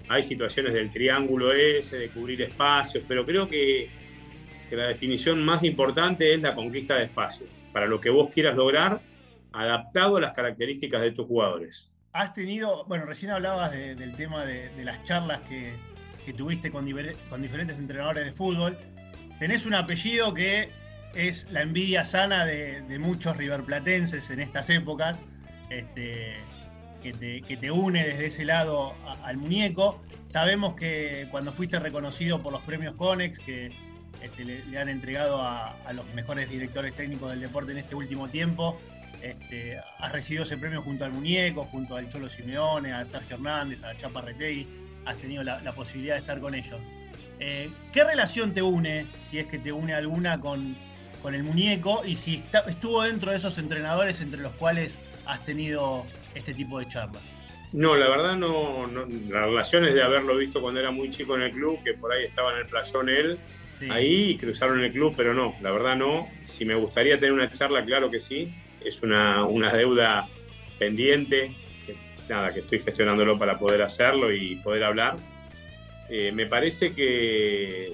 hay 0.09 0.23
situaciones 0.23 0.75
del 0.75 0.93
triángulo 0.93 1.53
ese, 1.53 1.97
de 1.97 2.09
cubrir 2.09 2.43
espacios, 2.43 3.03
pero 3.09 3.25
creo 3.25 3.49
que, 3.49 3.89
que 4.71 4.77
la 4.77 4.89
definición 4.89 5.43
más 5.45 5.65
importante 5.65 6.35
es 6.35 6.41
la 6.41 6.55
conquista 6.55 6.97
de 6.97 7.05
espacios, 7.05 7.49
para 7.73 7.87
lo 7.87 8.01
que 8.01 8.11
vos 8.11 8.31
quieras 8.33 8.57
lograr, 8.57 9.01
adaptado 9.55 10.17
a 10.17 10.21
las 10.21 10.33
características 10.33 11.01
de 11.01 11.13
tus 11.13 11.27
jugadores. 11.27 11.91
Has 12.13 12.35
tenido, 12.35 12.85
bueno, 12.87 13.07
recién 13.07 13.33
hablabas 13.33 13.73
del 13.73 14.15
tema 14.17 14.45
de 14.45 14.85
las 14.85 15.03
charlas 15.05 15.41
que, 15.49 15.75
que 16.25 16.33
tuviste 16.33 16.71
con, 16.71 16.87
diferentes 16.87 17.79
entrenadores 17.79 18.25
de 18.25 18.33
fútbol. 18.33 18.77
Tenés 19.39 19.67
un 19.67 19.75
apellido 19.75 20.33
que 20.33 20.71
es 21.15 21.49
la 21.51 21.63
envidia 21.63 22.05
sana 22.05 22.45
de, 22.45 22.99
muchos 22.99 23.37
riverplatenses 23.37 24.31
en 24.31 24.41
estas 24.41 24.71
épocas, 24.71 25.17
este, 25.71 26.35
que, 27.03 27.13
te, 27.13 27.71
une 27.71 28.05
desde 28.05 28.27
ese 28.27 28.45
lado 28.45 28.95
al 29.23 29.37
muñeco. 29.37 30.01
Sabemos 30.27 30.75
que 30.75 31.29
cuando 31.31 31.53
fuiste 31.53 31.79
reconocido 31.79 32.43
por 32.43 32.53
los 32.53 32.63
premios 32.63 32.95
Conex, 32.95 33.39
que 33.39 33.71
este, 34.23 34.45
le, 34.45 34.79
han 34.79 34.89
entregado 34.89 35.43
a, 35.43 35.77
los 35.93 36.07
mejores 36.15 36.49
directores 36.49 36.95
técnicos 36.95 37.31
del 37.31 37.41
deporte 37.41 37.73
en 37.73 37.79
este 37.79 37.95
último 37.95 38.29
tiempo, 38.29 38.81
este, 39.25 39.79
has 39.99 40.13
recibido 40.13 40.45
ese 40.45 40.59
premio 40.59 40.83
junto 40.83 41.05
al 41.05 41.13
muñeco, 41.13 41.65
junto 41.65 41.97
al 41.97 42.09
Cholo 42.11 42.29
Simeone, 42.29 42.93
a 42.93 43.05
Sergio 43.05 43.37
Hernández, 43.37 43.83
a 43.83 43.97
Chapa 43.97 44.21
Retegui 44.21 44.67
has 45.07 45.17
tenido 45.19 45.43
la, 45.43 45.73
posibilidad 45.73 46.15
de 46.15 46.21
estar 46.21 46.41
con 46.41 46.55
ellos. 46.55 46.81
Eh, 47.41 47.69
¿Qué 47.93 48.05
relación 48.05 48.55
te 48.55 48.63
une, 48.63 49.07
si 49.29 49.39
es 49.39 49.47
que 49.47 49.59
te 49.59 49.73
une 49.73 49.95
alguna, 49.95 50.41
con, 50.41 50.77
con 51.23 51.35
el 51.35 51.43
muñeco? 51.43 52.03
Y 52.05 52.17
si 52.17 52.43
estuvo 52.67 53.03
dentro 53.03 53.31
de 53.31 53.39
esos 53.39 53.59
entrenadores 53.59 54.21
entre 54.21 54.41
los 54.41 54.53
cuales 54.53 54.95
has 55.27 55.45
tenido 55.45 56.05
este 56.35 56.55
tipo 56.55 56.79
de 56.79 56.89
charlas? 56.89 57.23
No, 57.73 57.97
la 57.97 58.09
verdad 58.09 58.37
no, 58.37 58.87
La 59.29 59.47
relación 59.47 59.85
es 59.85 59.95
de 59.95 60.03
haberlo 60.03 60.37
visto 60.37 60.61
cuando 60.61 60.81
era 60.81 60.91
muy 60.91 61.11
chico 61.11 61.35
en 61.35 61.43
el 61.43 61.51
club, 61.51 61.83
que 61.83 61.95
por 61.95 62.13
ahí 62.13 62.25
estaba 62.25 62.53
en 62.53 62.59
el 62.59 62.67
playón 62.67 63.09
él, 63.09 63.39
ahí 63.91 64.31
y 64.31 64.37
cruzaron 64.37 64.83
el 64.83 64.93
club, 64.93 65.13
pero 65.17 65.35
no, 65.35 65.55
la 65.61 65.73
verdad 65.73 65.97
no. 65.97 66.27
Si 66.45 66.65
me 66.65 66.75
gustaría 66.75 67.17
tener 67.19 67.33
una 67.33 67.53
charla, 67.53 67.85
claro 67.85 68.11
que 68.11 68.21
sí. 68.21 68.55
Es 68.85 69.03
una, 69.03 69.45
una 69.45 69.73
deuda 69.73 70.29
pendiente, 70.79 71.53
nada, 72.29 72.53
que 72.53 72.61
estoy 72.61 72.81
gestionándolo 72.81 73.39
para 73.39 73.59
poder 73.59 73.83
hacerlo 73.83 74.33
y 74.33 74.57
poder 74.57 74.85
hablar. 74.85 75.17
Eh, 76.11 76.33
me 76.33 76.47
parece 76.47 76.93
que, 76.93 77.93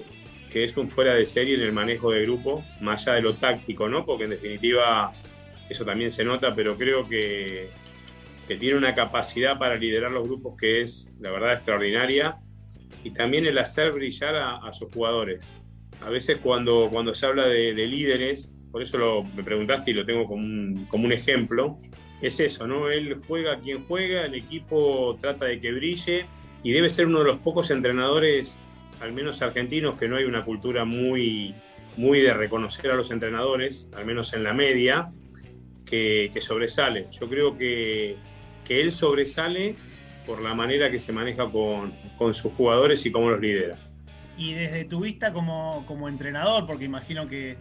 que 0.51 0.63
es 0.63 0.75
un 0.77 0.89
fuera 0.89 1.13
de 1.13 1.25
serie 1.25 1.55
en 1.55 1.61
el 1.61 1.71
manejo 1.71 2.11
de 2.11 2.21
grupo, 2.23 2.63
más 2.81 3.07
allá 3.07 3.15
de 3.15 3.21
lo 3.21 3.35
táctico, 3.35 3.87
¿no? 3.87 4.05
Porque 4.05 4.25
en 4.25 4.31
definitiva 4.31 5.13
eso 5.69 5.85
también 5.85 6.11
se 6.11 6.23
nota, 6.23 6.53
pero 6.53 6.77
creo 6.77 7.07
que 7.07 7.69
que 8.51 8.57
tiene 8.57 8.77
una 8.77 8.93
capacidad 8.93 9.57
para 9.57 9.75
liderar 9.75 10.11
los 10.11 10.27
grupos 10.27 10.57
que 10.57 10.81
es, 10.81 11.07
la 11.21 11.31
verdad, 11.31 11.53
extraordinaria, 11.53 12.37
y 13.01 13.11
también 13.11 13.45
el 13.45 13.57
hacer 13.57 13.93
brillar 13.93 14.35
a, 14.35 14.73
sus 14.73 14.91
jugadores. 14.91 15.57
A 16.01 16.09
veces 16.09 16.37
cuando, 16.43 16.89
cuando 16.91 17.15
se 17.15 17.25
habla 17.25 17.45
de, 17.47 17.73
líderes, 17.73 18.53
por 18.71 18.81
eso 18.81 18.97
lo, 18.97 19.23
me 19.23 19.43
preguntaste 19.43 19.91
y 19.91 19.93
lo 19.93 20.05
tengo 20.05 20.25
como 20.25 20.41
un, 20.41 20.85
como 20.89 21.11
ejemplo, 21.11 21.77
es 22.21 22.39
eso, 22.39 22.67
¿no? 22.67 22.89
Él 22.89 23.19
juega 23.27 23.59
quien 23.59 23.83
juega, 23.85 24.25
el 24.25 24.35
equipo 24.35 25.17
trata 25.19 25.45
de 25.45 25.59
que 25.59 25.71
brille 25.71 26.25
y 26.63 26.71
debe 26.71 26.89
ser 26.89 27.07
uno 27.07 27.19
de 27.19 27.25
los 27.25 27.39
pocos 27.39 27.71
entrenadores, 27.71 28.57
al 29.01 29.13
menos 29.13 29.41
argentinos, 29.41 29.97
que 29.97 30.07
no 30.07 30.15
hay 30.15 30.25
una 30.25 30.45
cultura 30.45 30.85
muy, 30.85 31.55
muy 31.97 32.21
de 32.21 32.33
reconocer 32.33 32.91
a 32.91 32.95
los 32.95 33.11
entrenadores, 33.11 33.89
al 33.95 34.05
menos 34.05 34.33
en 34.33 34.43
la 34.43 34.53
media, 34.53 35.11
que, 35.85 36.29
que 36.33 36.41
sobresale. 36.41 37.07
Yo 37.11 37.27
creo 37.27 37.57
que 37.57 38.15
que 38.65 38.81
él 38.81 38.91
sobresale 38.91 39.75
por 40.25 40.41
la 40.41 40.53
manera 40.53 40.89
que 40.89 40.99
se 40.99 41.11
maneja 41.11 41.45
con, 41.49 41.91
sus 42.33 42.53
jugadores 42.53 43.05
y 43.05 43.11
cómo 43.11 43.29
los 43.29 43.41
lidera. 43.41 43.75
Y 44.37 44.53
desde 44.53 44.85
tu 44.85 45.01
vista 45.01 45.33
como, 45.33 46.07
entrenador, 46.07 46.65
porque 46.65 46.85
imagino 46.85 47.27
que 47.27 47.57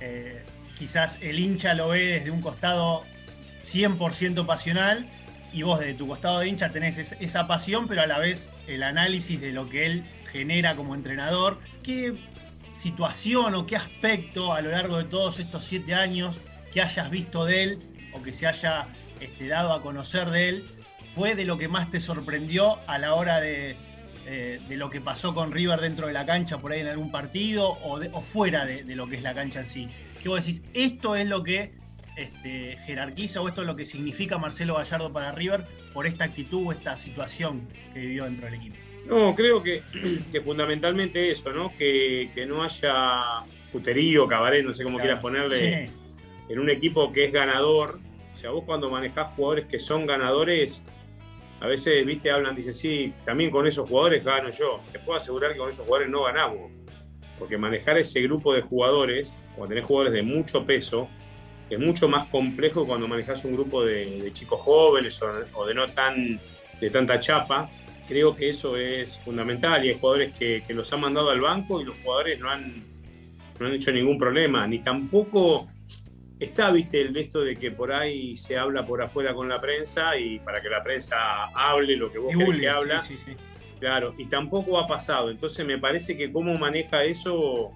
eh, 0.00 0.42
quizás 0.78 1.18
el 1.20 1.38
hincha 1.38 1.74
lo 1.74 1.88
ve 1.88 2.06
desde 2.06 2.30
un 2.30 2.40
costado 2.40 3.04
100% 3.62 4.46
pasional 4.46 5.06
y 5.52 5.62
vos 5.62 5.80
desde 5.80 5.94
tu 5.94 6.06
costado 6.06 6.40
de 6.40 6.48
hincha 6.48 6.70
tenés 6.70 6.98
esa 6.98 7.46
pasión, 7.46 7.88
pero 7.88 8.02
a 8.02 8.06
la 8.06 8.18
vez 8.18 8.48
el 8.66 8.82
análisis 8.82 9.40
de 9.40 9.52
lo 9.52 9.68
que 9.68 9.86
él 9.86 10.04
genera 10.30 10.76
como 10.76 10.94
entrenador. 10.94 11.58
¿Qué 11.82 12.14
situación 12.72 13.54
o 13.54 13.66
qué 13.66 13.76
aspecto 13.76 14.52
a 14.52 14.60
lo 14.60 14.70
largo 14.70 14.98
de 14.98 15.04
todos 15.04 15.38
estos 15.38 15.64
siete 15.64 15.94
años 15.94 16.36
que 16.72 16.82
hayas 16.82 17.10
visto 17.10 17.44
de 17.44 17.62
él 17.62 17.82
o 18.12 18.22
que 18.22 18.32
se 18.32 18.46
haya 18.46 18.86
este, 19.20 19.48
dado 19.48 19.72
a 19.72 19.80
conocer 19.80 20.30
de 20.30 20.48
él 20.50 20.64
fue 21.14 21.34
de 21.34 21.46
lo 21.46 21.56
que 21.56 21.68
más 21.68 21.90
te 21.90 22.00
sorprendió 22.00 22.78
a 22.86 22.98
la 22.98 23.14
hora 23.14 23.40
de, 23.40 23.76
eh, 24.28 24.60
lo 24.70 24.90
que 24.90 25.00
pasó 25.00 25.34
con 25.34 25.52
River 25.52 25.80
dentro 25.80 26.08
de 26.08 26.12
la 26.12 26.26
cancha 26.26 26.58
por 26.58 26.72
ahí 26.72 26.80
en 26.80 26.88
algún 26.88 27.12
partido 27.12 27.68
o, 27.68 28.20
fuera 28.22 28.66
de, 28.66 28.82
lo 28.96 29.08
que 29.08 29.16
es 29.16 29.22
la 29.22 29.34
cancha 29.34 29.60
en 29.60 29.68
sí? 29.68 29.88
¿Qué 30.20 30.28
vos 30.28 30.44
decís? 30.44 30.62
Esto 30.74 31.14
es 31.14 31.28
lo 31.28 31.44
que 31.44 31.72
este, 32.16 32.76
jerarquiza 32.86 33.40
o 33.40 33.48
esto 33.48 33.60
es 33.60 33.66
lo 33.68 33.76
que 33.76 33.84
significa 33.84 34.36
Marcelo 34.36 34.74
Gallardo 34.74 35.12
para 35.12 35.30
River 35.32 35.62
por 35.92 36.06
esta 36.06 36.24
actitud 36.24 36.66
o 36.66 36.72
esta 36.72 36.96
situación 36.96 37.68
que 37.94 38.00
vivió 38.00 38.24
dentro 38.24 38.46
del 38.46 38.54
equipo. 38.54 38.76
No, 39.06 39.34
creo 39.36 39.62
que, 39.62 39.82
fundamentalmente 40.44 41.30
eso, 41.30 41.52
¿no? 41.52 41.72
Que, 41.78 42.28
no 42.48 42.64
haya 42.64 43.44
puterío, 43.70 44.26
cabaret, 44.26 44.64
no 44.64 44.72
sé 44.72 44.82
cómo 44.82 44.98
quieras 44.98 45.20
ponerle, 45.20 45.88
en 46.48 46.58
un 46.58 46.70
equipo 46.70 47.12
que 47.12 47.26
es 47.26 47.32
ganador, 47.32 48.00
o 48.34 48.36
sea, 48.36 48.50
vos 48.50 48.64
cuando 48.64 48.90
manejás 48.90 49.32
jugadores 49.34 49.66
que 49.66 49.78
son 49.78 50.06
ganadores, 50.06 50.82
a 51.60 51.66
veces, 51.68 52.04
viste, 52.04 52.30
hablan, 52.30 52.54
dicen, 52.54 52.74
sí, 52.74 53.14
también 53.24 53.50
con 53.50 53.66
esos 53.66 53.88
jugadores 53.88 54.22
gano 54.24 54.50
yo. 54.50 54.80
Te 54.92 54.98
puedo 54.98 55.18
asegurar 55.18 55.52
que 55.52 55.58
con 55.58 55.70
esos 55.70 55.84
jugadores 55.84 56.10
no 56.10 56.24
ganamos. 56.24 56.70
Porque 57.38 57.56
manejar 57.56 57.98
ese 57.98 58.20
grupo 58.22 58.54
de 58.54 58.62
jugadores, 58.62 59.38
cuando 59.54 59.74
tenés 59.74 59.86
jugadores 59.86 60.12
de 60.12 60.22
mucho 60.22 60.64
peso, 60.64 61.08
es 61.70 61.78
mucho 61.78 62.08
más 62.08 62.28
complejo 62.28 62.86
cuando 62.86 63.08
manejas 63.08 63.44
un 63.44 63.54
grupo 63.54 63.84
de, 63.84 64.30
chicos 64.32 64.60
jóvenes 64.60 65.20
o, 65.54 65.66
de 65.66 65.74
no 65.74 65.88
tan 65.88 66.40
de 66.80 66.90
tanta 66.90 67.18
chapa. 67.18 67.70
Creo 68.06 68.36
que 68.36 68.50
eso 68.50 68.76
es 68.76 69.18
fundamental 69.18 69.84
y 69.84 69.88
hay 69.88 69.98
jugadores 69.98 70.32
que, 70.34 70.62
los 70.68 70.92
han 70.92 71.00
mandado 71.00 71.30
al 71.30 71.40
banco 71.40 71.80
y 71.80 71.84
los 71.84 71.96
jugadores 72.04 72.38
no 72.38 72.50
han, 72.50 72.84
no 73.58 73.66
han 73.66 73.72
hecho 73.72 73.90
ningún 73.92 74.18
problema, 74.18 74.66
ni 74.66 74.78
tampoco 74.78 75.66
está, 76.38 76.70
viste, 76.70 77.00
el 77.00 77.12
de 77.12 77.22
esto 77.22 77.40
de 77.40 77.56
que 77.56 77.70
por 77.70 77.92
ahí 77.92 78.36
se 78.36 78.58
habla 78.58 78.86
por 78.86 79.02
afuera 79.02 79.34
con 79.34 79.48
la 79.48 79.60
prensa 79.60 80.16
y 80.18 80.38
para 80.40 80.60
que 80.60 80.68
la 80.68 80.82
prensa 80.82 81.46
hable 81.54 81.96
lo 81.96 82.10
que 82.10 82.18
vos 82.18 82.34
querés 82.36 82.60
que 82.60 82.68
habla. 82.68 83.04
Claro, 83.78 84.14
y 84.16 84.26
tampoco 84.26 84.78
ha 84.78 84.86
pasado. 84.86 85.30
Entonces 85.30 85.66
me 85.66 85.78
parece 85.78 86.16
que 86.16 86.32
cómo 86.32 86.56
maneja 86.56 87.04
eso, 87.04 87.72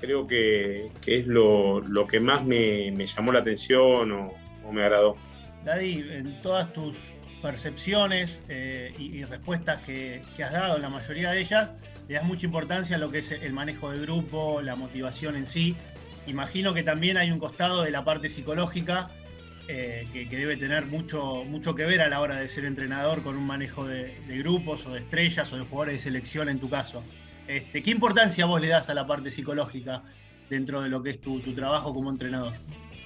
creo 0.00 0.26
que, 0.26 0.90
es 1.06 1.26
lo, 1.26 1.82
que 2.10 2.20
más 2.20 2.44
me, 2.44 2.94
llamó 3.06 3.32
la 3.32 3.40
atención 3.40 4.12
o, 4.12 4.72
me 4.72 4.82
agradó. 4.82 5.16
Daddy, 5.64 6.04
en 6.10 6.42
todas 6.42 6.72
tus 6.72 6.96
percepciones 7.40 8.42
eh, 8.48 8.92
y, 8.98 9.24
respuestas 9.24 9.82
que, 9.84 10.22
que 10.36 10.44
has 10.44 10.52
dado, 10.52 10.78
la 10.78 10.88
mayoría 10.88 11.30
de 11.30 11.40
ellas, 11.40 11.72
le 12.08 12.14
das 12.14 12.24
mucha 12.24 12.46
importancia 12.46 12.96
a 12.96 12.98
lo 12.98 13.10
que 13.10 13.18
es 13.18 13.30
el 13.30 13.52
manejo 13.52 13.90
de 13.90 14.00
grupo, 14.00 14.60
la 14.62 14.76
motivación 14.76 15.36
en 15.36 15.46
sí 15.46 15.76
imagino 16.26 16.74
que 16.74 16.82
también 16.82 17.16
hay 17.16 17.30
un 17.30 17.38
costado 17.38 17.82
de 17.82 17.90
la 17.90 18.04
parte 18.04 18.28
psicológica 18.28 19.08
eh, 19.68 20.06
que, 20.12 20.26
debe 20.26 20.56
tener 20.56 20.86
mucho, 20.86 21.42
mucho 21.44 21.74
que 21.74 21.84
ver 21.84 22.00
a 22.00 22.08
la 22.08 22.20
hora 22.20 22.36
de 22.36 22.48
ser 22.48 22.64
entrenador 22.64 23.22
con 23.22 23.36
un 23.36 23.44
manejo 23.44 23.84
de, 23.84 24.14
grupos 24.28 24.86
o 24.86 24.92
de 24.92 25.00
estrellas 25.00 25.52
o 25.52 25.56
de 25.56 25.64
jugadores 25.64 25.94
de 25.94 25.98
selección 26.00 26.48
en 26.48 26.60
tu 26.60 26.70
caso. 26.70 27.02
Este, 27.48 27.82
¿Qué 27.82 27.90
importancia 27.90 28.46
vos 28.46 28.60
le 28.60 28.68
das 28.68 28.90
a 28.90 28.94
la 28.94 29.06
parte 29.06 29.30
psicológica 29.30 30.02
dentro 30.48 30.82
de 30.82 30.88
lo 30.88 31.02
que 31.02 31.10
es 31.10 31.20
tu, 31.20 31.40
trabajo 31.40 31.92
como 31.92 32.10
entrenador? 32.10 32.52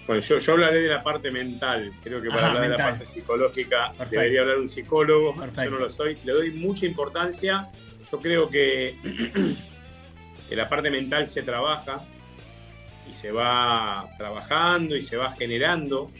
Bueno, 0.06 0.20
yo, 0.20 0.38
yo, 0.38 0.52
hablaré 0.52 0.82
de 0.82 0.88
la 0.88 1.02
parte 1.02 1.30
mental. 1.30 1.92
Creo 2.02 2.20
que 2.20 2.28
para 2.28 2.48
hablar 2.48 2.62
de 2.62 2.68
la 2.70 2.76
parte 2.76 3.06
psicológica 3.06 3.92
debería 4.10 4.42
hablar 4.42 4.58
un 4.58 4.68
psicólogo. 4.68 5.34
Yo 5.56 5.70
no 5.70 5.78
lo 5.78 5.88
soy. 5.88 6.18
Le 6.24 6.32
doy 6.32 6.50
mucha 6.50 6.84
importancia. 6.84 7.70
Yo 8.10 8.20
creo 8.20 8.50
que, 8.50 8.96
que 10.48 10.56
la 10.56 10.68
parte 10.68 10.90
mental 10.90 11.26
se 11.26 11.42
trabaja 11.42 12.02
y 13.10 13.12
se 13.12 13.32
va 13.32 14.08
trabajando 14.16 14.96
y 14.96 15.02
se 15.02 15.16
va 15.16 15.32
generando. 15.32 16.10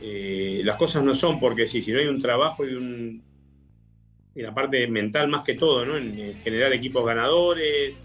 Eh, 0.00 0.62
las 0.64 0.76
cosas 0.76 1.02
no 1.02 1.14
son 1.14 1.40
porque 1.40 1.66
sí, 1.66 1.82
si 1.82 1.92
no 1.92 1.98
hay 1.98 2.06
un 2.06 2.20
trabajo 2.20 2.64
y, 2.64 2.74
un, 2.74 3.22
y 4.34 4.42
la 4.42 4.54
parte 4.54 4.86
mental 4.86 5.28
más 5.28 5.44
que 5.44 5.54
todo, 5.54 5.84
¿no? 5.84 5.96
en, 5.96 6.40
generar 6.42 6.72
equipos 6.72 7.04
ganadores, 7.04 8.04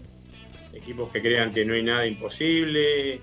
equipos 0.72 1.10
que 1.10 1.20
crean 1.20 1.52
que 1.52 1.64
no 1.64 1.74
hay 1.74 1.82
nada 1.82 2.06
imposible, 2.06 3.20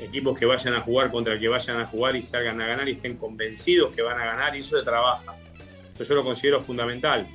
equipos 0.00 0.38
que 0.38 0.46
vayan 0.46 0.74
a 0.74 0.80
jugar 0.80 1.10
contra 1.10 1.34
el 1.34 1.40
que 1.40 1.48
vayan 1.48 1.78
a 1.78 1.86
jugar 1.86 2.16
y 2.16 2.22
salgan 2.22 2.60
a 2.60 2.66
ganar 2.66 2.88
y 2.88 2.92
estén 2.92 3.16
convencidos 3.16 3.94
que 3.94 4.02
van 4.02 4.20
a 4.20 4.24
ganar 4.24 4.56
y 4.56 4.60
eso 4.60 4.78
se 4.78 4.84
trabaja. 4.84 5.34
Eso 5.94 6.04
yo 6.04 6.14
lo 6.16 6.24
considero 6.24 6.62
fundamental. 6.62 7.26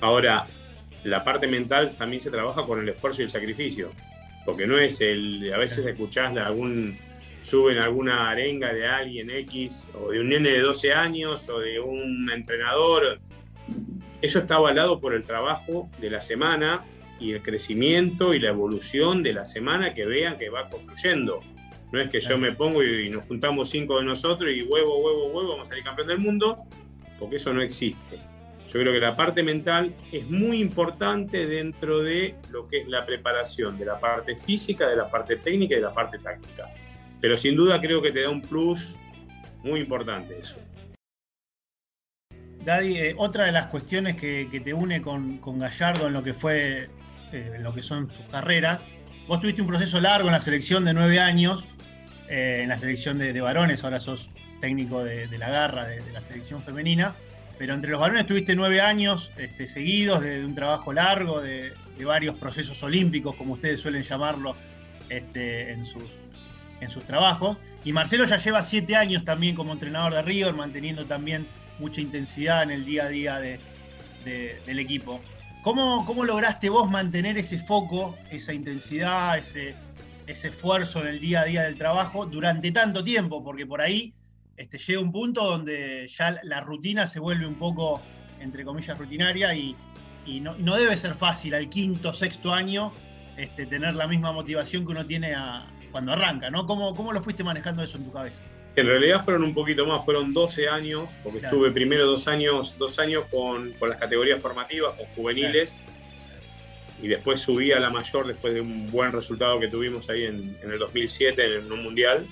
Ahora, 0.00 0.46
la 1.04 1.24
parte 1.24 1.46
mental 1.46 1.94
también 1.96 2.20
se 2.20 2.30
trabaja 2.30 2.64
con 2.64 2.80
el 2.80 2.88
esfuerzo 2.88 3.22
y 3.22 3.24
el 3.24 3.30
sacrificio 3.30 3.90
porque 4.44 4.66
no 4.66 4.78
es 4.78 5.00
el, 5.00 5.52
a 5.54 5.58
veces 5.58 5.84
escuchás 5.86 6.36
algún, 6.36 6.98
suben 7.42 7.78
alguna 7.78 8.30
arenga 8.30 8.72
de 8.72 8.86
alguien 8.86 9.30
X, 9.30 9.86
o 9.94 10.10
de 10.10 10.20
un 10.20 10.28
nene 10.28 10.50
de 10.50 10.60
12 10.60 10.92
años, 10.92 11.48
o 11.48 11.60
de 11.60 11.80
un 11.80 12.30
entrenador. 12.30 13.20
Eso 14.20 14.38
está 14.40 14.56
avalado 14.56 15.00
por 15.00 15.14
el 15.14 15.24
trabajo 15.24 15.88
de 15.98 16.10
la 16.10 16.20
semana 16.20 16.84
y 17.18 17.32
el 17.32 17.42
crecimiento 17.42 18.34
y 18.34 18.40
la 18.40 18.50
evolución 18.50 19.22
de 19.22 19.32
la 19.32 19.44
semana 19.44 19.94
que 19.94 20.04
vean 20.06 20.38
que 20.38 20.50
va 20.50 20.68
construyendo. 20.68 21.40
No 21.92 22.00
es 22.00 22.08
que 22.10 22.20
yo 22.20 22.38
me 22.38 22.52
pongo 22.52 22.82
y, 22.82 23.10
nos 23.10 23.26
juntamos 23.26 23.68
cinco 23.70 23.98
de 23.98 24.04
nosotros 24.04 24.50
y 24.50 24.62
huevo, 24.62 24.98
huevo, 24.98 25.26
huevo, 25.26 25.50
vamos 25.50 25.66
a 25.66 25.70
salir 25.70 25.84
campeón 25.84 26.08
del 26.08 26.18
mundo, 26.18 26.58
porque 27.18 27.36
eso 27.36 27.52
no 27.52 27.60
existe. 27.60 28.18
Yo 28.72 28.80
creo 28.80 28.94
que 28.94 29.00
la 29.00 29.14
parte 29.14 29.42
mental 29.42 29.94
es 30.10 30.26
muy 30.30 30.58
importante 30.58 31.46
dentro 31.46 31.98
de 31.98 32.36
lo 32.50 32.66
que 32.68 32.78
es 32.78 32.88
la 32.88 33.04
preparación, 33.04 33.78
de 33.78 33.84
la 33.84 34.00
parte 34.00 34.34
física, 34.36 34.88
de 34.88 34.96
la 34.96 35.10
parte 35.10 35.36
técnica 35.36 35.74
y 35.74 35.76
de 35.76 35.82
la 35.82 35.92
parte 35.92 36.18
táctica. 36.18 36.70
Pero 37.20 37.36
sin 37.36 37.54
duda 37.54 37.78
creo 37.82 38.00
que 38.00 38.12
te 38.12 38.22
da 38.22 38.30
un 38.30 38.40
plus 38.40 38.96
muy 39.62 39.80
importante 39.80 40.38
eso. 40.38 40.56
Daddy, 42.64 42.96
eh, 42.96 43.14
otra 43.18 43.44
de 43.44 43.52
las 43.52 43.66
cuestiones 43.66 44.16
que, 44.16 44.62
te 44.64 44.72
une 44.72 45.02
con, 45.02 45.58
Gallardo 45.58 46.06
en 46.06 46.14
lo 46.14 46.22
que 46.22 46.32
fue, 46.32 46.88
eh, 47.32 47.58
lo 47.60 47.74
que 47.74 47.82
son 47.82 48.10
sus 48.10 48.24
carreras, 48.26 48.80
vos 49.28 49.38
tuviste 49.38 49.60
un 49.60 49.68
proceso 49.68 50.00
largo 50.00 50.28
en 50.28 50.32
la 50.32 50.40
selección 50.40 50.86
de 50.86 50.94
nueve 50.94 51.20
años, 51.20 51.62
eh, 52.30 52.60
en 52.62 52.70
la 52.70 52.78
selección 52.78 53.18
de, 53.18 53.38
varones, 53.38 53.84
ahora 53.84 54.00
sos 54.00 54.30
técnico 54.62 55.04
de, 55.04 55.26
la 55.36 55.50
garra 55.50 55.86
de 55.86 56.10
la 56.10 56.22
selección 56.22 56.62
femenina 56.62 57.14
pero 57.62 57.74
entre 57.74 57.92
los 57.92 58.00
varones 58.00 58.26
tuviste 58.26 58.56
nueve 58.56 58.80
años 58.80 59.30
este, 59.36 59.68
seguidos 59.68 60.20
de, 60.20 60.44
un 60.44 60.52
trabajo 60.52 60.92
largo, 60.92 61.40
de, 61.40 61.72
varios 62.04 62.36
procesos 62.36 62.82
olímpicos, 62.82 63.36
como 63.36 63.52
ustedes 63.52 63.78
suelen 63.78 64.02
llamarlo 64.02 64.56
este, 65.08 65.70
en, 65.70 65.84
sus, 65.84 66.02
en 66.80 66.90
sus 66.90 67.04
trabajos. 67.04 67.56
Y 67.84 67.92
Marcelo 67.92 68.24
ya 68.24 68.38
lleva 68.38 68.62
siete 68.62 68.96
años 68.96 69.24
también 69.24 69.54
como 69.54 69.72
entrenador 69.72 70.12
de 70.12 70.22
River, 70.22 70.54
manteniendo 70.54 71.04
también 71.04 71.46
mucha 71.78 72.00
intensidad 72.00 72.64
en 72.64 72.72
el 72.72 72.84
día 72.84 73.04
a 73.04 73.08
día 73.10 73.38
del 73.38 74.78
equipo. 74.80 75.20
¿Cómo, 75.62 76.04
¿Cómo, 76.04 76.24
lograste 76.24 76.68
vos 76.68 76.90
mantener 76.90 77.38
ese 77.38 77.60
foco, 77.60 78.18
esa 78.32 78.52
intensidad, 78.52 79.38
ese, 79.38 79.76
ese 80.26 80.48
esfuerzo 80.48 81.02
en 81.02 81.06
el 81.06 81.20
día 81.20 81.42
a 81.42 81.44
día 81.44 81.62
del 81.62 81.76
trabajo 81.76 82.26
durante 82.26 82.72
tanto 82.72 83.04
tiempo? 83.04 83.44
Porque 83.44 83.66
por 83.66 83.80
ahí 83.80 84.12
este, 84.56 84.78
llega 84.78 85.00
un 85.00 85.12
punto 85.12 85.44
donde 85.44 86.08
ya 86.08 86.38
la 86.42 86.60
rutina 86.60 87.06
se 87.06 87.18
vuelve 87.18 87.46
un 87.46 87.54
poco, 87.54 88.00
entre 88.40 88.64
comillas, 88.64 88.98
rutinaria 88.98 89.54
y, 89.54 89.76
no, 90.40 90.76
debe 90.76 90.96
ser 90.96 91.14
fácil 91.14 91.54
al 91.54 91.68
quinto, 91.68 92.12
sexto 92.12 92.52
año 92.52 92.92
este, 93.36 93.66
tener 93.66 93.94
la 93.94 94.06
misma 94.06 94.30
motivación 94.30 94.84
que 94.84 94.92
uno 94.92 95.04
tiene 95.04 95.34
cuando 95.90 96.12
arranca, 96.12 96.48
¿no? 96.50 96.66
¿Cómo, 96.66 96.94
¿Cómo 96.94 97.12
lo 97.12 97.20
fuiste 97.22 97.42
manejando 97.42 97.82
eso 97.82 97.96
en 97.96 98.04
tu 98.04 98.12
cabeza? 98.12 98.38
En 98.74 98.86
realidad 98.86 99.22
fueron 99.22 99.44
un 99.44 99.52
poquito 99.52 99.84
más, 99.86 100.04
fueron 100.04 100.32
12 100.32 100.68
años, 100.68 101.08
porque 101.22 101.40
estuve 101.40 101.70
primero 101.70 102.06
dos 102.06 102.26
años, 102.26 102.76
dos 102.78 102.98
años 102.98 103.24
con, 103.30 103.72
las 103.80 103.98
categorías 103.98 104.40
formativas, 104.40 104.94
con 104.94 105.06
juveniles, 105.14 105.80
y 107.02 107.08
después 107.08 107.40
subí 107.40 107.72
a 107.72 107.80
la 107.80 107.90
mayor 107.90 108.26
después 108.26 108.54
de 108.54 108.60
un 108.60 108.90
buen 108.90 109.12
resultado 109.12 109.60
que 109.60 109.68
tuvimos 109.68 110.08
ahí 110.08 110.24
en, 110.24 110.56
en 110.62 110.70
el 110.70 110.78
2007 110.78 111.56
en 111.56 111.70
un 111.70 111.82
mundial. 111.82 112.26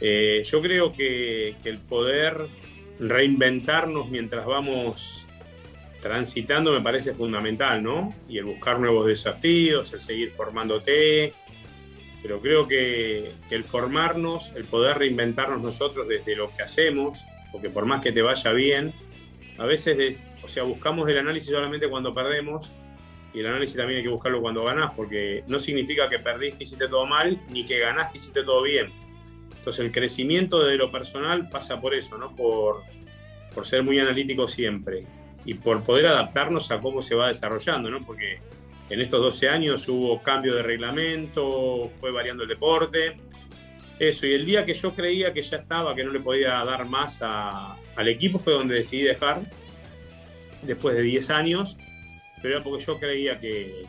Eh, 0.00 0.42
yo 0.44 0.62
creo 0.62 0.92
que, 0.92 1.56
el 1.64 1.78
poder 1.78 2.46
reinventarnos 3.00 4.08
mientras 4.08 4.46
vamos 4.46 5.24
transitando 6.00 6.72
me 6.72 6.80
parece 6.80 7.12
fundamental, 7.12 7.82
¿no? 7.82 8.14
Y 8.28 8.38
el 8.38 8.44
buscar 8.44 8.78
nuevos 8.78 9.06
desafíos, 9.06 9.92
el 9.92 10.00
seguir 10.00 10.30
formándote, 10.30 11.32
pero 12.22 12.40
creo 12.40 12.68
que, 12.68 13.32
el 13.50 13.64
formarnos, 13.64 14.52
el 14.54 14.64
poder 14.64 14.98
reinventarnos 14.98 15.60
nosotros 15.60 16.06
desde 16.06 16.36
lo 16.36 16.54
que 16.54 16.62
hacemos, 16.62 17.24
porque 17.50 17.68
por 17.68 17.84
más 17.84 18.02
que 18.02 18.12
te 18.12 18.22
vaya 18.22 18.52
bien, 18.52 18.92
a 19.58 19.66
veces, 19.66 20.22
o 20.42 20.48
sea, 20.48 20.62
buscamos 20.62 21.08
el 21.08 21.18
análisis 21.18 21.50
solamente 21.50 21.88
cuando 21.88 22.14
perdemos 22.14 22.70
y 23.34 23.40
el 23.40 23.46
análisis 23.46 23.76
también 23.76 23.98
hay 23.98 24.04
que 24.04 24.10
buscarlo 24.10 24.40
cuando 24.40 24.64
ganás, 24.64 24.92
porque 24.94 25.42
no 25.48 25.58
significa 25.58 26.08
que 26.08 26.20
perdiste 26.20 26.62
y 26.62 26.64
hiciste 26.64 26.86
todo 26.86 27.06
mal, 27.06 27.40
ni 27.50 27.64
que 27.64 27.80
ganaste 27.80 28.18
y 28.18 28.20
hiciste 28.20 28.44
todo 28.44 28.62
bien 28.62 29.07
entonces 29.68 29.84
el 29.84 29.92
crecimiento 29.92 30.64
de 30.64 30.78
lo 30.78 30.90
personal 30.90 31.50
pasa 31.50 31.78
por 31.78 31.94
eso, 31.94 32.16
¿no? 32.16 32.34
Por, 32.34 32.84
por 33.54 33.66
ser 33.66 33.82
muy 33.82 33.98
analítico 33.98 34.48
siempre 34.48 35.04
y 35.44 35.52
por 35.52 35.82
poder 35.82 36.06
adaptarnos 36.06 36.70
a 36.70 36.78
cómo 36.78 37.02
se 37.02 37.14
va 37.14 37.28
desarrollando, 37.28 37.90
¿no? 37.90 38.02
Porque 38.02 38.40
en 38.88 39.02
estos 39.02 39.20
12 39.20 39.46
años 39.50 39.86
hubo 39.86 40.22
cambio 40.22 40.54
de 40.54 40.62
reglamento, 40.62 41.90
fue 42.00 42.10
variando 42.10 42.44
el 42.44 42.48
deporte. 42.48 43.18
Eso, 43.98 44.26
y 44.26 44.32
el 44.32 44.46
día 44.46 44.64
que 44.64 44.72
yo 44.72 44.94
creía 44.94 45.34
que 45.34 45.42
ya 45.42 45.58
estaba, 45.58 45.94
que 45.94 46.02
no 46.02 46.12
le 46.12 46.20
podía 46.20 46.64
dar 46.64 46.86
más 46.86 47.20
al 47.20 48.08
equipo, 48.08 48.38
fue 48.38 48.54
donde 48.54 48.76
decidí 48.76 49.02
dejar, 49.02 49.42
después 50.62 50.96
de 50.96 51.02
10 51.02 51.28
años, 51.28 51.76
pero 52.40 52.54
era 52.54 52.64
porque 52.64 52.86
yo 52.86 52.98
creía 52.98 53.38
que, 53.38 53.84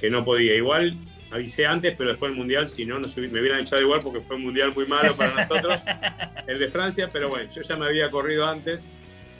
que 0.00 0.08
no 0.08 0.24
podía. 0.24 0.54
Igual 0.54 0.94
avisé 1.30 1.66
antes, 1.66 1.94
pero 1.96 2.10
después 2.10 2.30
el 2.32 2.38
Mundial, 2.38 2.68
si 2.68 2.84
no, 2.84 2.98
me 2.98 3.40
hubieran 3.40 3.60
echado 3.60 3.82
igual 3.82 4.00
porque 4.02 4.20
fue 4.20 4.36
un 4.36 4.42
Mundial 4.42 4.72
muy 4.74 4.86
malo 4.86 5.16
para 5.16 5.34
nosotros, 5.34 5.82
el 6.46 6.58
de 6.58 6.68
Francia, 6.68 7.08
pero 7.12 7.28
bueno, 7.28 7.50
yo 7.54 7.62
ya 7.62 7.76
me 7.76 7.86
había 7.86 8.10
corrido 8.10 8.46
antes, 8.46 8.86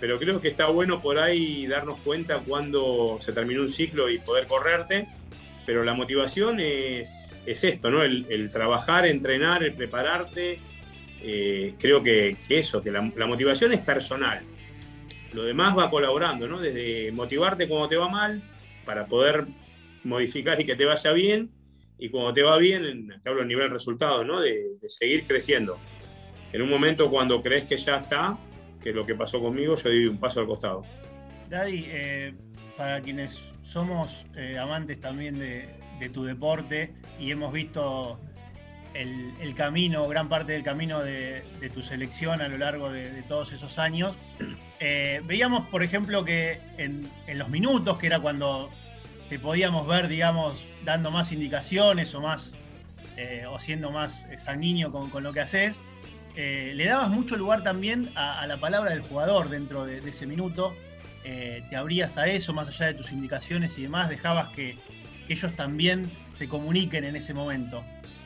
pero 0.00 0.18
creo 0.18 0.40
que 0.40 0.48
está 0.48 0.66
bueno 0.66 1.00
por 1.00 1.18
ahí 1.18 1.66
darnos 1.66 1.98
cuenta 2.00 2.40
cuando 2.46 3.18
se 3.20 3.32
terminó 3.32 3.62
un 3.62 3.70
ciclo 3.70 4.10
y 4.10 4.18
poder 4.18 4.46
correrte, 4.46 5.06
pero 5.66 5.82
la 5.84 5.94
motivación 5.94 6.60
es, 6.60 7.30
es 7.46 7.64
esto, 7.64 7.90
¿no? 7.90 8.02
El, 8.02 8.50
trabajar, 8.52 9.06
entrenar, 9.06 9.62
el 9.62 9.72
prepararte, 9.72 10.60
eh, 11.22 11.74
creo 11.78 12.02
que, 12.02 12.36
eso, 12.48 12.82
que 12.82 12.90
la, 12.90 13.10
la 13.16 13.26
motivación 13.26 13.72
es 13.72 13.80
personal. 13.80 14.42
Lo 15.32 15.42
demás 15.42 15.76
va 15.76 15.90
colaborando, 15.90 16.48
¿no? 16.48 16.58
Desde 16.58 17.12
motivarte 17.12 17.68
cuando 17.68 17.88
te 17.88 17.96
va 17.96 18.08
mal, 18.08 18.40
para 18.84 19.06
poder 19.06 19.46
modificar 20.04 20.58
y 20.60 20.64
que 20.64 20.76
te 20.76 20.86
vaya 20.86 21.12
bien, 21.12 21.50
y 21.98 22.08
cuando 22.10 22.32
te 22.32 22.42
va 22.42 22.56
bien, 22.58 23.08
te 23.22 23.28
hablo 23.28 23.42
a 23.42 23.44
nivel 23.44 23.70
resultado, 23.70 24.24
¿no? 24.24 24.40
De, 24.40 24.78
seguir 24.86 25.24
creciendo. 25.26 25.78
En 26.52 26.62
un 26.62 26.70
momento 26.70 27.10
cuando 27.10 27.42
crees 27.42 27.64
que 27.64 27.76
ya 27.76 27.96
está, 27.96 28.38
que 28.82 28.92
lo 28.92 29.04
que 29.04 29.14
pasó 29.14 29.40
conmigo, 29.40 29.74
yo 29.74 29.90
di 29.90 30.06
un 30.06 30.18
paso 30.18 30.40
al 30.40 30.46
costado. 30.46 30.82
Daddy, 31.50 31.84
eh, 31.88 32.34
para 32.76 33.00
quienes 33.00 33.40
somos 33.64 34.26
eh, 34.36 34.56
amantes 34.58 35.00
también 35.00 35.38
de, 35.38 35.76
tu 36.14 36.22
deporte 36.24 36.94
y 37.18 37.32
hemos 37.32 37.52
visto 37.52 38.20
el, 38.94 39.54
camino, 39.56 40.06
gran 40.06 40.28
parte 40.28 40.52
del 40.52 40.62
camino 40.62 41.02
de, 41.02 41.42
tu 41.74 41.82
selección 41.82 42.40
a 42.40 42.48
lo 42.48 42.56
largo 42.56 42.90
de, 42.90 43.22
todos 43.24 43.52
esos 43.52 43.78
años, 43.78 44.14
eh, 44.80 45.20
veíamos, 45.24 45.66
por 45.68 45.82
ejemplo, 45.82 46.24
que 46.24 46.60
en 46.78 47.10
los 47.34 47.48
minutos, 47.48 47.98
que 47.98 48.06
era 48.06 48.20
cuando 48.20 48.70
te 49.28 49.38
podíamos 49.38 49.86
ver, 49.86 50.08
digamos, 50.08 50.64
dando 50.84 51.10
más 51.10 51.32
indicaciones 51.32 52.14
o 52.14 52.20
más 52.20 52.54
eh, 53.16 53.46
o 53.50 53.58
siendo 53.58 53.90
más 53.90 54.24
sanguíneo 54.38 54.92
con, 54.92 55.22
lo 55.24 55.32
que 55.32 55.40
haces, 55.40 55.80
eh, 56.36 56.72
le 56.76 56.84
dabas 56.84 57.10
mucho 57.10 57.36
lugar 57.36 57.64
también 57.64 58.10
a, 58.14 58.46
la 58.46 58.58
palabra 58.58 58.92
del 58.92 59.00
jugador 59.00 59.48
dentro 59.48 59.86
de, 59.86 59.98
ese 60.08 60.24
minuto. 60.24 60.72
Eh, 61.24 61.64
te 61.68 61.74
abrías 61.74 62.16
a 62.16 62.28
eso, 62.28 62.52
más 62.52 62.68
allá 62.68 62.86
de 62.86 62.94
tus 62.94 63.10
indicaciones 63.10 63.76
y 63.76 63.82
demás, 63.82 64.08
dejabas 64.08 64.50
que, 64.50 64.76
ellos 65.28 65.52
también 65.56 66.10
se 66.34 66.48
comuniquen 66.48 67.04
en 67.04 67.14
ese 67.14 67.34
momento. 67.34 67.84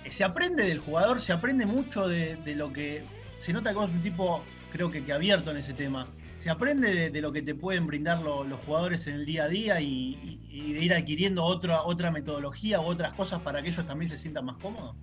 se 0.09 0.23
aprende 0.23 0.65
del 0.65 0.79
jugador, 0.79 1.21
se 1.21 1.33
aprende 1.33 1.67
mucho 1.67 2.07
de, 2.07 2.39
lo 2.55 2.73
que. 2.73 3.03
Se 3.39 3.53
nota 3.53 3.71
que 3.71 3.77
vos 3.77 3.91
un 3.91 4.03
tipo, 4.03 4.45
creo 4.71 4.91
que, 4.91 5.03
que 5.03 5.13
abierto 5.13 5.51
en 5.51 5.57
ese 5.57 5.73
tema 5.73 6.07
se 6.43 6.51
aprende 6.51 7.09
de, 7.09 7.21
lo 7.21 7.31
que 7.31 7.41
te 7.41 7.55
pueden 7.55 7.87
brindar 7.87 8.21
los 8.21 8.59
jugadores 8.67 9.07
en 9.07 9.15
el 9.15 9.25
día 9.25 9.45
a 9.45 9.49
día 9.49 9.81
y, 9.81 10.41
de 10.77 10.85
ir 10.85 10.93
adquiriendo 10.93 11.45
otra, 11.45 11.83
otra 11.85 12.11
metodología 12.11 12.81
u 12.81 12.87
otras 12.87 13.15
cosas 13.15 13.41
para 13.43 13.63
que 13.63 13.69
ellos 13.69 13.87
también 13.87 14.09
se 14.09 14.17
sientan 14.17 14.47
más 14.47 14.57
cómodos? 14.57 14.97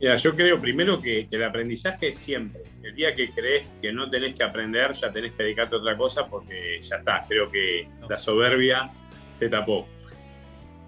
Mira, 0.00 0.16
yo 0.16 0.34
creo 0.34 0.58
primero 0.58 0.98
que, 1.02 1.28
el 1.30 1.44
aprendizaje 1.44 2.08
es 2.08 2.18
siempre. 2.18 2.62
El 2.82 2.94
día 2.94 3.14
que 3.14 3.28
crees 3.28 3.66
que 3.82 3.92
no 3.92 4.08
tenés 4.08 4.34
que 4.34 4.42
aprender, 4.42 4.94
ya 4.94 5.12
tenés 5.12 5.32
que 5.32 5.42
dedicarte 5.42 5.74
a 5.74 5.78
otra 5.80 5.98
cosa 5.98 6.26
porque 6.26 6.80
ya 6.80 6.96
está. 6.96 7.26
Creo 7.28 7.50
que 7.50 7.86
la 8.08 8.16
soberbia 8.16 8.90
te 9.38 9.50
tapó. 9.50 9.86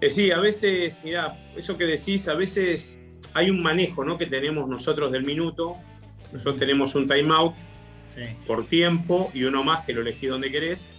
Eh, 0.01 0.09
sí, 0.09 0.31
a 0.31 0.39
veces, 0.39 1.01
mira, 1.03 1.37
eso 1.55 1.77
que 1.77 1.85
decís, 1.85 2.27
a 2.27 2.33
veces 2.33 2.99
hay 3.35 3.51
un 3.51 3.61
manejo 3.61 4.03
¿no? 4.03 4.17
que 4.17 4.25
tenemos 4.25 4.67
nosotros 4.67 5.11
del 5.11 5.23
minuto. 5.23 5.75
Nosotros 6.31 6.57
tenemos 6.57 6.95
un 6.95 7.07
timeout 7.07 7.53
por 8.45 8.65
tiempo 8.67 9.31
y 9.33 9.43
uno 9.43 9.63
más 9.63 9.85
que 9.85 9.93
lo 9.93 10.01
elegís 10.01 10.29
donde 10.29 10.51
querés. 10.51 10.89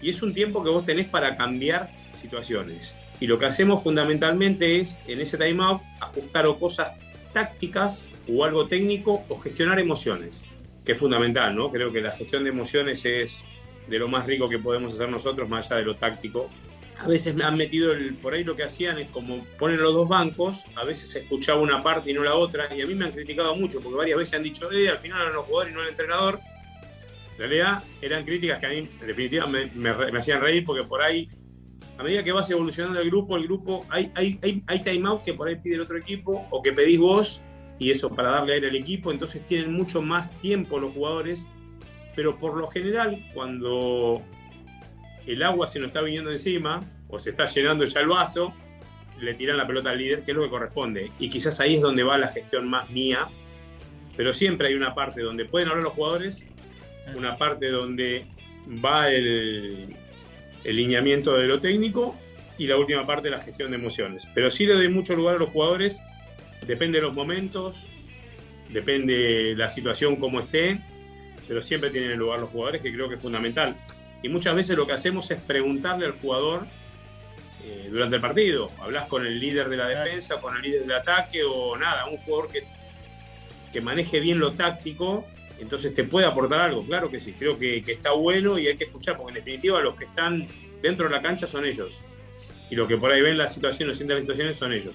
Y 0.00 0.10
es 0.10 0.22
un 0.22 0.34
tiempo 0.34 0.64
que 0.64 0.70
vos 0.70 0.84
tenés 0.84 1.08
para 1.08 1.36
cambiar 1.36 1.90
situaciones. 2.16 2.94
Y 3.20 3.26
lo 3.26 3.38
que 3.38 3.46
hacemos 3.46 3.82
fundamentalmente 3.82 4.80
es, 4.80 4.98
en 5.06 5.20
ese 5.20 5.38
timeout, 5.38 5.80
ajustar 6.00 6.46
o 6.46 6.58
cosas 6.58 6.92
tácticas 7.32 8.08
o 8.28 8.44
algo 8.44 8.66
técnico 8.66 9.24
o 9.28 9.38
gestionar 9.38 9.78
emociones, 9.78 10.42
que 10.84 10.92
es 10.92 10.98
fundamental, 10.98 11.54
¿no? 11.54 11.70
Creo 11.70 11.92
que 11.92 12.00
la 12.00 12.12
gestión 12.12 12.44
de 12.44 12.50
emociones 12.50 13.04
es 13.04 13.44
de 13.88 13.98
lo 13.98 14.08
más 14.08 14.26
rico 14.26 14.48
que 14.48 14.58
podemos 14.58 14.94
hacer 14.94 15.08
nosotros, 15.08 15.48
más 15.48 15.70
allá 15.70 15.78
de 15.78 15.86
lo 15.86 15.96
táctico 15.96 16.50
a 17.02 17.08
veces 17.08 17.34
me 17.34 17.44
han 17.44 17.56
metido 17.56 17.92
el, 17.92 18.14
por 18.14 18.32
ahí 18.32 18.44
lo 18.44 18.54
que 18.54 18.62
hacían 18.62 18.98
es 18.98 19.08
como 19.08 19.44
poner 19.58 19.80
los 19.80 19.92
dos 19.92 20.08
bancos, 20.08 20.64
a 20.76 20.84
veces 20.84 21.10
se 21.10 21.20
escuchaba 21.20 21.60
una 21.60 21.82
parte 21.82 22.10
y 22.10 22.14
no 22.14 22.22
la 22.22 22.36
otra, 22.36 22.72
y 22.74 22.80
a 22.80 22.86
mí 22.86 22.94
me 22.94 23.06
han 23.06 23.12
criticado 23.12 23.56
mucho 23.56 23.80
porque 23.80 23.96
varias 23.98 24.18
veces 24.18 24.34
han 24.34 24.42
dicho, 24.44 24.70
eh, 24.70 24.88
al 24.88 24.98
final 24.98 25.20
eran 25.20 25.34
los 25.34 25.46
jugadores 25.46 25.72
y 25.72 25.76
no 25.76 25.82
el 25.82 25.88
entrenador. 25.88 26.38
En 27.32 27.38
realidad 27.38 27.82
eran 28.00 28.24
críticas 28.24 28.60
que 28.60 28.66
a 28.66 28.68
mí 28.68 28.76
en 28.76 29.06
definitiva 29.06 29.46
me, 29.46 30.18
hacían 30.18 30.40
reír 30.40 30.64
porque 30.64 30.84
por 30.84 31.02
ahí, 31.02 31.28
a 31.98 32.04
medida 32.04 32.22
que 32.22 32.30
vas 32.30 32.48
evolucionando 32.50 33.00
el 33.00 33.10
grupo, 33.10 33.36
el 33.36 33.44
grupo, 33.44 33.84
hay, 33.88 34.12
hay, 34.14 34.38
hay, 34.40 34.62
hay 34.66 34.82
timeout 34.82 35.24
que 35.24 35.34
por 35.34 35.48
ahí 35.48 35.56
pide 35.56 35.74
el 35.74 35.80
otro 35.80 35.96
equipo 35.96 36.46
o 36.50 36.62
que 36.62 36.72
pedís 36.72 37.00
vos, 37.00 37.40
y 37.80 37.90
eso 37.90 38.10
para 38.10 38.30
darle 38.30 38.54
aire 38.54 38.68
al 38.68 38.76
equipo, 38.76 39.10
entonces 39.10 39.44
tienen 39.48 39.72
mucho 39.72 40.00
más 40.02 40.30
tiempo 40.40 40.78
los 40.78 40.92
jugadores, 40.92 41.48
pero 42.14 42.36
por 42.36 42.56
lo 42.56 42.68
general 42.68 43.18
cuando 43.34 44.22
el 45.26 45.42
agua 45.42 45.68
se 45.68 45.78
nos 45.78 45.88
está 45.88 46.00
viniendo 46.00 46.30
encima 46.30 46.80
o 47.08 47.18
se 47.18 47.30
está 47.30 47.46
llenando 47.46 47.84
ya 47.84 48.00
el 48.00 48.08
vaso, 48.08 48.54
le 49.20 49.34
tiran 49.34 49.56
la 49.56 49.66
pelota 49.66 49.90
al 49.90 49.98
líder, 49.98 50.22
que 50.22 50.32
es 50.32 50.36
lo 50.36 50.44
que 50.44 50.50
corresponde. 50.50 51.10
Y 51.18 51.30
quizás 51.30 51.60
ahí 51.60 51.76
es 51.76 51.80
donde 51.80 52.02
va 52.02 52.18
la 52.18 52.28
gestión 52.28 52.68
más 52.68 52.90
mía, 52.90 53.28
pero 54.16 54.34
siempre 54.34 54.68
hay 54.68 54.74
una 54.74 54.94
parte 54.94 55.22
donde 55.22 55.44
pueden 55.44 55.68
hablar 55.68 55.84
los 55.84 55.92
jugadores, 55.92 56.44
una 57.14 57.36
parte 57.36 57.68
donde 57.68 58.26
va 58.84 59.10
el, 59.10 59.94
el 60.64 60.76
de 60.76 61.46
lo 61.46 61.60
técnico 61.60 62.16
y 62.58 62.66
la 62.66 62.76
última 62.76 63.06
parte 63.06 63.30
la 63.30 63.40
gestión 63.40 63.70
de 63.70 63.76
emociones. 63.76 64.26
Pero 64.34 64.50
sí 64.50 64.66
le 64.66 64.74
doy 64.74 64.88
mucho 64.88 65.14
lugar 65.14 65.36
a 65.36 65.38
los 65.38 65.50
jugadores, 65.50 66.00
depende 66.66 66.98
de 66.98 67.02
los 67.02 67.14
momentos, 67.14 67.86
depende 68.70 69.54
la 69.56 69.68
situación 69.68 70.16
como 70.16 70.40
esté, 70.40 70.80
pero 71.48 71.62
siempre 71.62 71.90
tienen 71.90 72.18
lugar 72.18 72.40
los 72.40 72.50
jugadores, 72.50 72.82
que 72.82 72.92
creo 72.92 73.08
que 73.08 73.16
es 73.16 73.20
fundamental. 73.20 73.76
Y 74.22 74.28
muchas 74.28 74.54
veces 74.54 74.76
lo 74.76 74.86
que 74.86 74.92
hacemos 74.92 75.30
es 75.30 75.40
preguntarle 75.40 76.06
al 76.06 76.12
jugador 76.12 76.66
eh, 77.64 77.88
durante 77.90 78.16
el 78.16 78.22
partido. 78.22 78.70
Hablas 78.80 79.08
con 79.08 79.26
el 79.26 79.38
líder 79.38 79.68
de 79.68 79.76
la 79.76 79.88
defensa, 79.88 80.40
con 80.40 80.56
el 80.56 80.62
líder 80.62 80.82
del 80.82 80.92
ataque 80.92 81.42
o 81.44 81.76
nada, 81.76 82.06
un 82.06 82.16
jugador 82.18 82.50
que 82.50 82.64
que 83.72 83.80
maneje 83.80 84.20
bien 84.20 84.38
lo 84.38 84.52
táctico, 84.52 85.26
entonces 85.58 85.94
te 85.94 86.04
puede 86.04 86.26
aportar 86.26 86.60
algo. 86.60 86.84
Claro 86.84 87.10
que 87.10 87.20
sí, 87.20 87.32
creo 87.32 87.58
que, 87.58 87.82
que 87.82 87.92
está 87.92 88.12
bueno 88.12 88.58
y 88.58 88.66
hay 88.66 88.76
que 88.76 88.84
escuchar, 88.84 89.16
porque 89.16 89.30
en 89.30 89.44
definitiva 89.44 89.80
los 89.80 89.96
que 89.96 90.04
están 90.04 90.46
dentro 90.82 91.06
de 91.06 91.12
la 91.12 91.22
cancha 91.22 91.46
son 91.46 91.64
ellos. 91.64 91.98
Y 92.70 92.76
los 92.76 92.86
que 92.86 92.96
por 92.96 93.10
ahí 93.10 93.22
ven 93.22 93.38
la 93.38 93.48
situación 93.48 93.90
o 93.90 93.94
sienten 93.94 94.16
las 94.16 94.22
situaciones 94.22 94.56
son 94.56 94.72
ellos. 94.72 94.94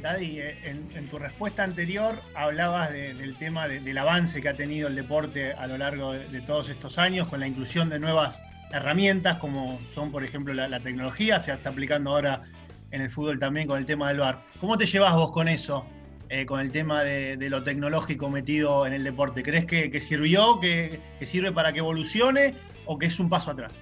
Daddy, 0.00 0.38
eh, 0.40 0.56
en, 0.64 1.08
tu 1.08 1.18
respuesta 1.18 1.64
anterior 1.64 2.20
hablabas 2.34 2.92
del 2.92 3.36
tema 3.36 3.66
del 3.66 3.98
avance 3.98 4.40
que 4.40 4.48
ha 4.48 4.54
tenido 4.54 4.88
el 4.88 4.94
deporte 4.94 5.52
a 5.52 5.66
lo 5.66 5.76
largo 5.76 6.12
de, 6.12 6.40
todos 6.42 6.68
estos 6.68 6.98
años 6.98 7.28
con 7.28 7.40
la 7.40 7.48
inclusión 7.48 7.88
de 7.88 7.98
nuevas 7.98 8.40
herramientas 8.72 9.36
como 9.36 9.80
son, 9.94 10.12
por 10.12 10.22
ejemplo, 10.22 10.54
la, 10.54 10.80
tecnología, 10.80 11.40
se 11.40 11.52
está 11.52 11.70
aplicando 11.70 12.10
ahora 12.10 12.42
en 12.90 13.00
el 13.02 13.10
fútbol 13.10 13.38
también 13.38 13.66
con 13.66 13.78
el 13.78 13.86
tema 13.86 14.08
del 14.08 14.18
VAR. 14.18 14.40
¿Cómo 14.60 14.78
te 14.78 14.86
llevas 14.86 15.14
vos 15.14 15.32
con 15.32 15.48
eso, 15.48 15.84
eh, 16.28 16.46
con 16.46 16.60
el 16.60 16.70
tema 16.70 17.02
de, 17.02 17.36
lo 17.48 17.64
tecnológico 17.64 18.30
metido 18.30 18.86
en 18.86 18.92
el 18.92 19.02
deporte? 19.02 19.42
¿Crees 19.42 19.64
que, 19.64 20.00
sirvió, 20.00 20.60
que 20.60 21.00
sirve 21.22 21.50
para 21.50 21.72
que 21.72 21.80
evolucione 21.80 22.54
o 22.86 22.98
que 22.98 23.06
es 23.06 23.18
un 23.18 23.28
paso 23.28 23.50
atrás? 23.50 23.72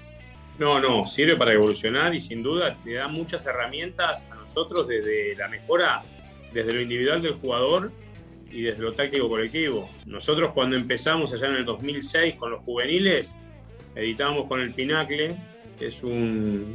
No, 0.59 0.81
no, 0.81 1.05
sirve 1.05 1.37
para 1.37 1.53
evolucionar 1.53 2.15
y 2.15 2.21
sin 2.21 2.43
duda 2.43 2.77
te 2.83 2.95
da 2.95 3.09
muchas 3.09 3.45
herramientas 3.45 4.27
a 4.31 4.37
nosotros 4.37 4.89
desde 4.89 5.35
la 5.35 5.49
mejora, 5.49 6.03
desde 6.53 6.73
lo 6.73 6.81
individual 6.81 7.21
del 7.21 7.35
jugador 7.35 7.93
y 8.51 8.63
desde 8.63 8.83
lo 8.83 8.95
táctico 8.95 9.29
colectivo. 9.29 9.91
Nosotros 10.07 10.53
cuando 10.55 10.77
empezamos 10.77 11.33
allá 11.35 11.49
en 11.49 11.57
el 11.57 11.65
2006 11.67 12.37
con 12.37 12.53
los 12.53 12.63
juveniles, 12.63 13.35
editábamos 13.95 14.47
con 14.47 14.63
el 14.63 14.73
Pinacle, 14.73 15.37
que 15.79 15.89
es 15.89 16.03
un, 16.03 16.75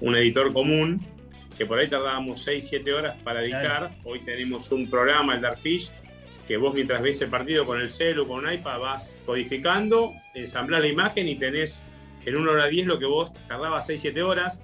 editor 0.00 0.50
común, 0.54 1.04
que 1.58 1.66
por 1.66 1.78
ahí 1.78 1.88
tardábamos 1.88 2.42
6, 2.42 2.66
7 2.66 2.92
horas 2.94 3.16
para 3.22 3.44
editar. 3.44 3.90
Hoy 4.04 4.20
tenemos 4.20 4.72
un 4.72 4.88
programa, 4.88 5.34
el 5.34 5.42
Darfish, 5.42 5.90
que 6.46 6.56
vos 6.56 6.72
mientras 6.72 7.02
ves 7.02 7.20
el 7.20 7.28
partido 7.28 7.66
con 7.66 7.78
el 7.78 7.90
celu, 7.90 8.26
con 8.26 8.46
un 8.46 8.50
iPad, 8.50 8.80
vas 8.80 9.20
codificando, 9.26 10.14
ensamblas 10.34 10.80
la 10.80 10.88
imagen 10.88 11.28
y 11.28 11.36
tenés 11.36 11.82
en 12.28 12.36
una 12.36 12.52
hora 12.52 12.66
10 12.66 12.86
lo 12.86 12.98
que 12.98 13.06
vos 13.06 13.32
tardabas 13.46 13.88
6-7 13.88 14.22
horas. 14.22 14.60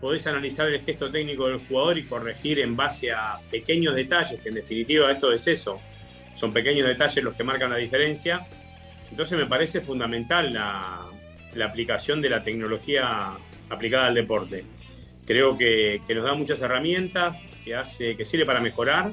Podés 0.00 0.26
analizar 0.26 0.68
el 0.68 0.80
gesto 0.80 1.10
técnico 1.10 1.48
del 1.48 1.58
jugador 1.58 1.98
y 1.98 2.04
corregir 2.04 2.60
en 2.60 2.76
base 2.76 3.12
a 3.12 3.38
pequeños 3.50 3.94
detalles, 3.94 4.40
que 4.40 4.48
en 4.48 4.54
definitiva 4.54 5.12
esto 5.12 5.32
es 5.32 5.46
eso. 5.46 5.80
Son 6.34 6.52
pequeños 6.52 6.86
detalles 6.86 7.22
los 7.22 7.34
que 7.34 7.44
marcan 7.44 7.70
la 7.70 7.76
diferencia. 7.76 8.46
Entonces 9.10 9.38
me 9.38 9.46
parece 9.46 9.80
fundamental 9.80 10.52
la, 10.52 11.06
aplicación 11.64 12.22
de 12.22 12.30
la 12.30 12.42
tecnología 12.42 13.32
aplicada 13.68 14.06
al 14.06 14.14
deporte. 14.14 14.64
Creo 15.26 15.58
que, 15.58 16.00
nos 16.08 16.24
da 16.24 16.34
muchas 16.34 16.60
herramientas, 16.62 17.50
que, 17.64 17.74
hace, 17.74 18.16
que 18.16 18.24
sirve 18.24 18.46
para 18.46 18.60
mejorar 18.60 19.12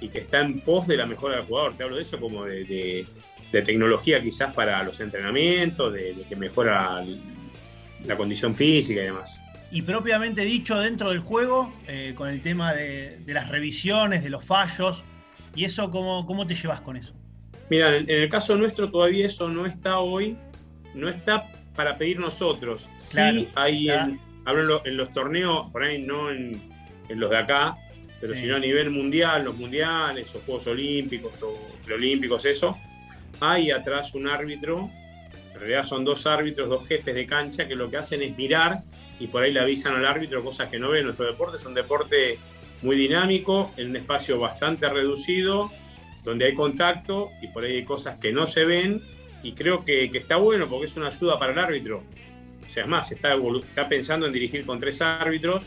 y 0.00 0.08
que 0.08 0.18
está 0.18 0.40
en 0.40 0.60
pos 0.60 0.86
de 0.86 0.96
la 0.96 1.06
mejora 1.06 1.36
del 1.36 1.46
jugador. 1.46 1.76
Te 1.76 1.82
hablo 1.82 1.96
de 1.96 2.02
eso 2.02 2.20
como 2.20 2.44
de 2.44 2.64
de 2.64 3.06
tecnología 3.50 4.20
quizás 4.20 4.54
para 4.54 4.82
los 4.82 5.00
entrenamientos, 5.00 5.92
de, 5.92 6.24
que 6.28 6.36
mejora 6.36 7.04
la 8.06 8.16
condición 8.16 8.54
física 8.54 9.00
y 9.00 9.04
demás. 9.04 9.40
Y 9.72 9.82
propiamente 9.82 10.42
dicho 10.42 10.78
dentro 10.78 11.10
del 11.10 11.20
juego, 11.20 11.72
eh, 11.86 12.12
con 12.16 12.28
el 12.28 12.42
tema 12.42 12.72
de, 12.74 13.18
las 13.26 13.48
revisiones, 13.48 14.22
de 14.22 14.30
los 14.30 14.44
fallos, 14.44 15.02
¿y 15.54 15.64
eso 15.64 15.90
cómo, 15.90 16.26
cómo 16.26 16.46
te 16.46 16.54
llevas 16.54 16.80
con 16.80 16.96
eso? 16.96 17.14
Mira, 17.68 17.96
en, 17.96 18.10
el 18.10 18.28
caso 18.28 18.56
nuestro 18.56 18.90
todavía 18.90 19.26
eso 19.26 19.48
no 19.48 19.66
está 19.66 20.00
hoy, 20.00 20.36
no 20.94 21.08
está 21.08 21.44
para 21.76 21.96
pedir 21.96 22.18
nosotros. 22.18 22.90
sí 22.96 23.48
hay, 23.54 23.90
en, 23.90 24.18
hablo 24.44 24.82
en, 24.84 24.96
los 24.96 25.12
torneos, 25.12 25.70
por 25.70 25.84
ahí 25.84 26.02
no 26.02 26.30
en, 26.30 26.60
los 27.08 27.30
de 27.30 27.38
acá, 27.38 27.76
pero 28.20 28.36
sino 28.36 28.56
a 28.56 28.58
nivel 28.58 28.90
mundial, 28.90 29.44
los 29.44 29.56
mundiales 29.56 30.34
o 30.34 30.40
Juegos 30.40 30.66
Olímpicos 30.66 31.42
o 31.42 31.56
Preolímpicos, 31.84 32.44
eso, 32.44 32.76
hay 33.40 33.70
atrás 33.70 34.14
un 34.14 34.28
árbitro, 34.28 34.90
en 35.54 35.60
realidad 35.60 35.84
son 35.84 36.04
dos 36.04 36.26
árbitros, 36.26 36.68
dos 36.68 36.86
jefes 36.86 37.14
de 37.14 37.26
cancha 37.26 37.66
que 37.66 37.74
lo 37.74 37.90
que 37.90 37.96
hacen 37.96 38.22
es 38.22 38.36
mirar 38.36 38.82
y 39.18 39.26
por 39.26 39.42
ahí 39.42 39.52
le 39.52 39.60
avisan 39.60 39.94
al 39.94 40.06
árbitro 40.06 40.42
cosas 40.42 40.68
que 40.68 40.78
no 40.78 40.90
ve. 40.90 41.02
Nuestro 41.02 41.26
deporte 41.26 41.56
es 41.56 41.64
un 41.64 41.74
deporte 41.74 42.38
muy 42.82 42.96
dinámico, 42.96 43.72
en 43.76 43.90
un 43.90 43.96
espacio 43.96 44.38
bastante 44.38 44.88
reducido, 44.88 45.70
donde 46.24 46.46
hay 46.46 46.54
contacto 46.54 47.30
y 47.42 47.48
por 47.48 47.64
ahí 47.64 47.76
hay 47.76 47.84
cosas 47.84 48.18
que 48.18 48.32
no 48.32 48.46
se 48.46 48.64
ven 48.64 49.02
y 49.42 49.52
creo 49.52 49.84
que, 49.84 50.04
está 50.04 50.36
bueno 50.36 50.68
porque 50.68 50.86
es 50.86 50.96
una 50.96 51.08
ayuda 51.08 51.38
para 51.38 51.52
el 51.52 51.58
árbitro. 51.58 52.02
O 52.66 52.72
sea, 52.72 52.84
es 52.84 52.88
más, 52.88 53.10
está, 53.10 53.34
está 53.34 53.88
pensando 53.88 54.26
en 54.26 54.32
dirigir 54.32 54.64
con 54.64 54.78
tres 54.78 55.02
árbitros 55.02 55.66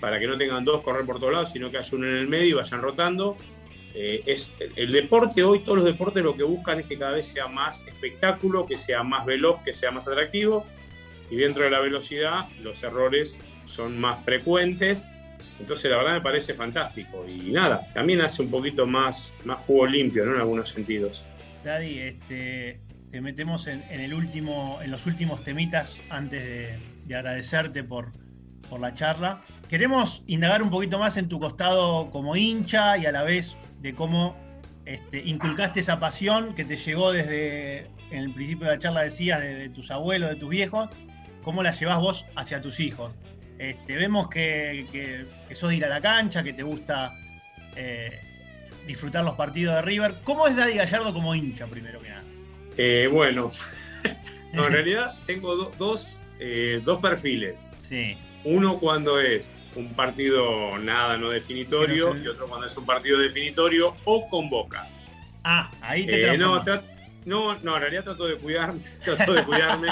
para 0.00 0.18
que 0.18 0.26
no 0.26 0.36
tengan 0.36 0.64
dos 0.64 0.82
correr 0.82 1.06
por 1.06 1.18
todos 1.18 1.32
lados, 1.32 1.52
sino 1.52 1.70
que 1.70 1.78
haya 1.78 1.96
uno 1.96 2.06
en 2.06 2.16
el 2.16 2.28
medio 2.28 2.48
y 2.48 2.52
vayan 2.52 2.82
rotando 2.82 3.36
eh, 3.94 4.22
es 4.26 4.50
el 4.74 4.90
deporte 4.90 5.44
hoy, 5.44 5.60
todos 5.60 5.78
los 5.78 5.86
deportes 5.86 6.22
lo 6.22 6.36
que 6.36 6.42
buscan 6.42 6.80
es 6.80 6.86
que 6.86 6.98
cada 6.98 7.12
vez 7.12 7.26
sea 7.26 7.46
más 7.46 7.86
espectáculo, 7.86 8.66
que 8.66 8.76
sea 8.76 9.04
más 9.04 9.24
veloz, 9.24 9.62
que 9.62 9.72
sea 9.72 9.92
más 9.92 10.08
atractivo. 10.08 10.66
Y 11.30 11.36
dentro 11.36 11.62
de 11.62 11.70
la 11.70 11.80
velocidad 11.80 12.48
los 12.62 12.82
errores 12.82 13.40
son 13.66 13.98
más 13.98 14.24
frecuentes. 14.24 15.06
Entonces 15.60 15.90
la 15.90 15.98
verdad 15.98 16.14
me 16.14 16.20
parece 16.20 16.54
fantástico. 16.54 17.24
Y 17.28 17.52
nada, 17.52 17.86
también 17.94 18.20
hace 18.20 18.42
un 18.42 18.50
poquito 18.50 18.86
más, 18.86 19.32
más 19.44 19.58
jugo 19.60 19.86
limpio, 19.86 20.24
¿no? 20.26 20.34
En 20.34 20.40
algunos 20.40 20.70
sentidos. 20.70 21.24
Daddy, 21.62 22.00
este, 22.00 22.80
te 23.12 23.20
metemos 23.20 23.68
en, 23.68 23.82
el 23.88 24.12
último, 24.12 24.80
en 24.82 24.90
los 24.90 25.06
últimos 25.06 25.44
temitas 25.44 25.96
antes 26.10 26.78
de 27.06 27.14
agradecerte 27.14 27.84
por, 27.84 28.12
por 28.64 28.80
la 28.80 28.94
charla. 28.94 29.42
Queremos 29.68 30.22
indagar 30.26 30.62
un 30.62 30.70
poquito 30.70 30.98
más 30.98 31.16
en 31.16 31.28
tu 31.28 31.38
costado 31.40 32.10
como 32.10 32.36
hincha 32.36 32.98
y 32.98 33.06
a 33.06 33.12
la 33.12 33.22
vez 33.22 33.56
de 33.80 33.94
cómo 33.94 34.36
este, 34.84 35.22
inculcaste 35.24 35.80
esa 35.80 35.98
pasión 36.00 36.54
que 36.54 36.64
te 36.64 36.76
llegó 36.76 37.12
desde, 37.12 37.86
en 38.10 38.24
el 38.24 38.32
principio 38.32 38.66
de 38.66 38.74
la 38.74 38.78
charla 38.78 39.02
decías, 39.02 39.40
de, 39.40 39.68
tus 39.70 39.90
abuelos, 39.90 40.30
de 40.30 40.36
tus 40.36 40.50
viejos, 40.50 40.88
cómo 41.42 41.62
la 41.62 41.72
llevas 41.72 41.98
vos 41.98 42.26
hacia 42.36 42.60
tus 42.60 42.80
hijos. 42.80 43.12
Este, 43.58 43.96
vemos 43.96 44.28
que, 44.28 44.86
que, 44.92 45.54
sos 45.54 45.70
de 45.70 45.76
ir 45.76 45.84
a 45.84 45.88
la 45.88 46.00
cancha, 46.00 46.42
que 46.42 46.52
te 46.52 46.62
gusta 46.62 47.12
eh, 47.76 48.10
disfrutar 48.86 49.24
los 49.24 49.34
partidos 49.34 49.76
de 49.76 49.82
River. 49.82 50.14
¿Cómo 50.24 50.46
es 50.46 50.56
Daddy 50.56 50.74
Gallardo 50.74 51.12
como 51.12 51.34
hincha, 51.34 51.66
primero 51.66 52.00
que 52.00 52.08
nada? 52.08 52.24
Eh, 52.76 53.08
bueno, 53.10 53.52
en 54.52 54.72
realidad 54.72 55.14
tengo 55.26 55.54
dos, 55.78 56.18
eh, 56.40 56.80
dos 56.84 57.00
perfiles. 57.00 57.62
Sí. 57.82 58.16
Uno 58.44 58.78
cuando 58.78 59.20
es 59.20 59.56
un 59.74 59.94
partido 59.94 60.78
nada 60.78 61.16
no 61.16 61.30
definitorio 61.30 62.16
y 62.16 62.28
otro 62.28 62.46
cuando 62.46 62.66
es 62.66 62.76
un 62.76 62.84
partido 62.84 63.18
definitorio 63.18 63.96
o 64.04 64.28
con 64.28 64.50
Boca. 64.50 64.86
Ah, 65.42 65.70
ahí 65.80 66.06
te 66.06 66.34
eh, 66.34 66.38
no, 66.38 66.62
no, 67.24 67.58
no, 67.62 67.76
en 67.76 67.80
realidad 67.80 68.04
trato 68.04 68.26
de 68.26 68.36
cuidarme, 68.36 68.80
trato 69.04 69.32
de 69.32 69.44
cuidarme. 69.44 69.88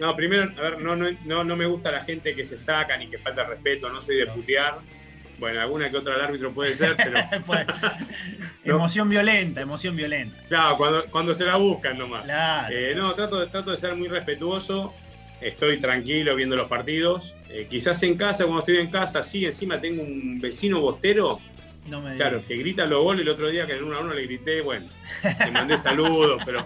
No, 0.00 0.16
primero, 0.16 0.50
a 0.58 0.60
ver, 0.60 0.80
no, 0.80 0.96
no, 0.96 1.44
no, 1.44 1.56
me 1.56 1.66
gusta 1.66 1.92
la 1.92 2.02
gente 2.02 2.34
que 2.34 2.44
se 2.44 2.56
saca 2.56 2.96
ni 2.96 3.08
que 3.08 3.18
falta 3.18 3.44
respeto, 3.44 3.88
no 3.90 4.02
soy 4.02 4.16
de 4.16 4.26
putear. 4.26 4.78
Bueno, 5.38 5.60
alguna 5.60 5.90
que 5.90 5.96
otra 5.96 6.14
al 6.14 6.20
árbitro 6.20 6.52
puede 6.52 6.74
ser, 6.74 6.96
pero. 6.96 7.18
Emoción 8.64 9.08
violenta, 9.08 9.60
emoción 9.60 9.94
violenta. 9.94 10.36
Claro, 10.48 10.76
cuando, 10.76 11.04
cuando 11.06 11.34
se 11.34 11.44
la 11.44 11.56
buscan 11.56 11.98
nomás. 11.98 12.24
Claro. 12.24 12.74
Eh, 12.74 12.94
no, 12.96 13.12
trato, 13.14 13.46
trato 13.48 13.70
de 13.70 13.76
ser 13.76 13.94
muy 13.94 14.08
respetuoso 14.08 14.92
estoy 15.42 15.78
tranquilo 15.78 16.34
viendo 16.36 16.56
los 16.56 16.68
partidos. 16.68 17.34
Eh, 17.52 17.66
quizás 17.68 18.02
en 18.02 18.16
casa, 18.16 18.44
cuando 18.44 18.60
estoy 18.60 18.78
en 18.78 18.90
casa, 18.90 19.22
sí, 19.22 19.44
encima 19.44 19.78
tengo 19.78 20.02
un 20.02 20.40
vecino 20.40 20.80
bostero. 20.80 21.38
No 21.86 22.00
me 22.00 22.16
claro, 22.16 22.42
que 22.46 22.56
grita 22.56 22.86
los 22.86 23.02
goles 23.02 23.22
el 23.22 23.28
otro 23.28 23.50
día 23.50 23.66
que 23.66 23.74
en 23.74 23.84
uno 23.84 23.96
a 23.96 24.00
uno 24.00 24.14
le 24.14 24.22
grité, 24.22 24.62
bueno, 24.62 24.88
le 25.44 25.50
mandé 25.50 25.76
saludos, 25.76 26.40
pero. 26.46 26.64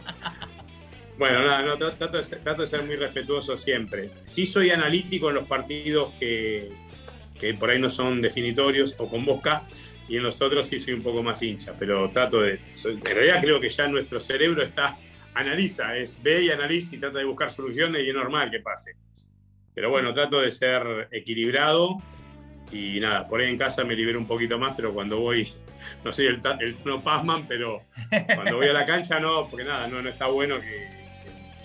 Bueno, 1.18 1.42
nada, 1.44 1.62
no, 1.62 1.79
trato, 1.79 2.18
de 2.18 2.66
ser, 2.66 2.83
muy 2.85 2.94
respetuoso 2.96 3.57
siempre. 3.57 4.11
Sí 4.25 4.44
soy 4.44 4.70
analítico 4.70 5.31
en 5.31 5.37
los 5.37 5.49
partidos 5.49 6.12
que, 6.20 6.70
que 7.40 7.55
por 7.55 7.70
ahí 7.70 7.81
no 7.81 7.88
son 7.88 8.20
definitorios 8.20 8.94
o 8.99 9.09
con 9.09 9.25
Bosca, 9.25 9.62
y 10.09 10.18
en 10.18 10.22
los 10.22 10.40
otros 10.42 10.68
sí 10.68 10.79
soy 10.79 10.92
un 10.92 11.03
poco 11.03 11.22
más 11.22 11.42
hincha, 11.42 11.72
pero 11.77 12.09
trato 12.11 12.42
de. 12.42 12.61
En 12.85 13.01
realidad 13.01 13.40
creo 13.40 13.59
que 13.59 13.70
ya 13.70 13.88
nuestro 13.88 14.20
cerebro 14.20 14.62
está 14.62 14.96
analiza, 15.35 15.96
es 15.96 16.22
ve 16.22 16.44
y 16.44 16.51
analiza 16.51 16.94
y 16.94 16.99
trata 16.99 17.18
de 17.18 17.25
buscar 17.25 17.51
soluciones 17.51 18.05
y 18.05 18.11
es 18.11 18.14
normal 18.14 18.51
que 18.51 18.61
pase. 18.61 18.94
Pero 19.76 19.90
bueno, 19.90 20.12
trato 20.12 20.40
de 20.40 20.50
ser 20.50 21.08
equilibrado 21.12 21.98
y 22.72 22.98
nada, 22.98 23.28
por 23.28 23.40
ahí 23.40 23.48
en 23.48 23.58
casa 23.58 23.84
me 23.84 23.94
libero 23.94 24.18
un 24.18 24.26
poquito 24.26 24.58
más, 24.58 24.74
pero 24.74 24.92
cuando 24.92 25.20
voy, 25.20 25.48
no 26.04 26.12
sé, 26.12 26.26
el, 26.26 26.40
el 26.60 26.76
no 26.84 27.00
pasman, 27.00 27.46
pero 27.46 27.82
cuando 28.34 28.56
voy 28.56 28.66
a 28.66 28.72
la 28.72 28.84
cancha 28.84 29.20
no, 29.20 29.48
porque 29.48 29.64
nada, 29.64 29.86
no, 29.86 30.02
no 30.02 30.08
está 30.08 30.26
bueno 30.26 30.58
que, 30.58 30.86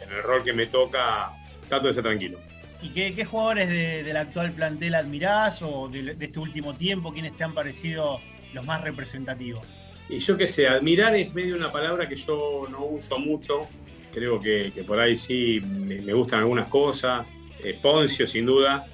en 0.04 0.12
el 0.15 0.21
rol 0.21 0.43
que 0.43 0.54
me 0.54 0.67
toca 0.67 1.32
trato 1.67 1.88
de 1.88 1.95
ser 1.95 2.04
tranquilo. 2.04 2.38
¿Y 2.84 2.89
qué, 2.89 3.26
jugadores 3.26 3.69
del 3.69 4.17
actual 4.17 4.52
plantel 4.52 4.93
admirás 4.93 5.62
o 5.62 5.88
de, 5.88 6.15
de 6.15 6.26
este 6.26 6.39
último 6.39 6.76
tiempo? 6.76 7.13
¿Quiénes 7.13 7.36
te 7.38 7.43
han 7.43 7.54
parecido 7.54 8.19
los 8.54 8.65
más 8.65 8.82
representativos? 8.82 9.63
Y 10.12 10.19
yo 10.19 10.36
qué 10.36 10.50
sé, 10.50 10.67
admirar 10.67 11.15
es 11.15 11.34
medio 11.34 11.56
una 11.56 11.71
palabra 11.71 12.10
que 12.10 12.17
yo 12.17 12.67
no 12.69 12.84
uso 12.84 13.17
mucho. 13.17 13.67
Creo 14.13 14.41
que, 14.41 14.84
por 14.86 15.00
ahí 15.00 15.15
sí 15.15 15.62
me, 15.62 16.13
gustan 16.13 16.39
algunas 16.39 16.67
cosas. 16.67 17.34
Eh, 17.63 17.78
Poncio, 17.82 18.26
sin 18.28 18.45
duda, 18.45 18.88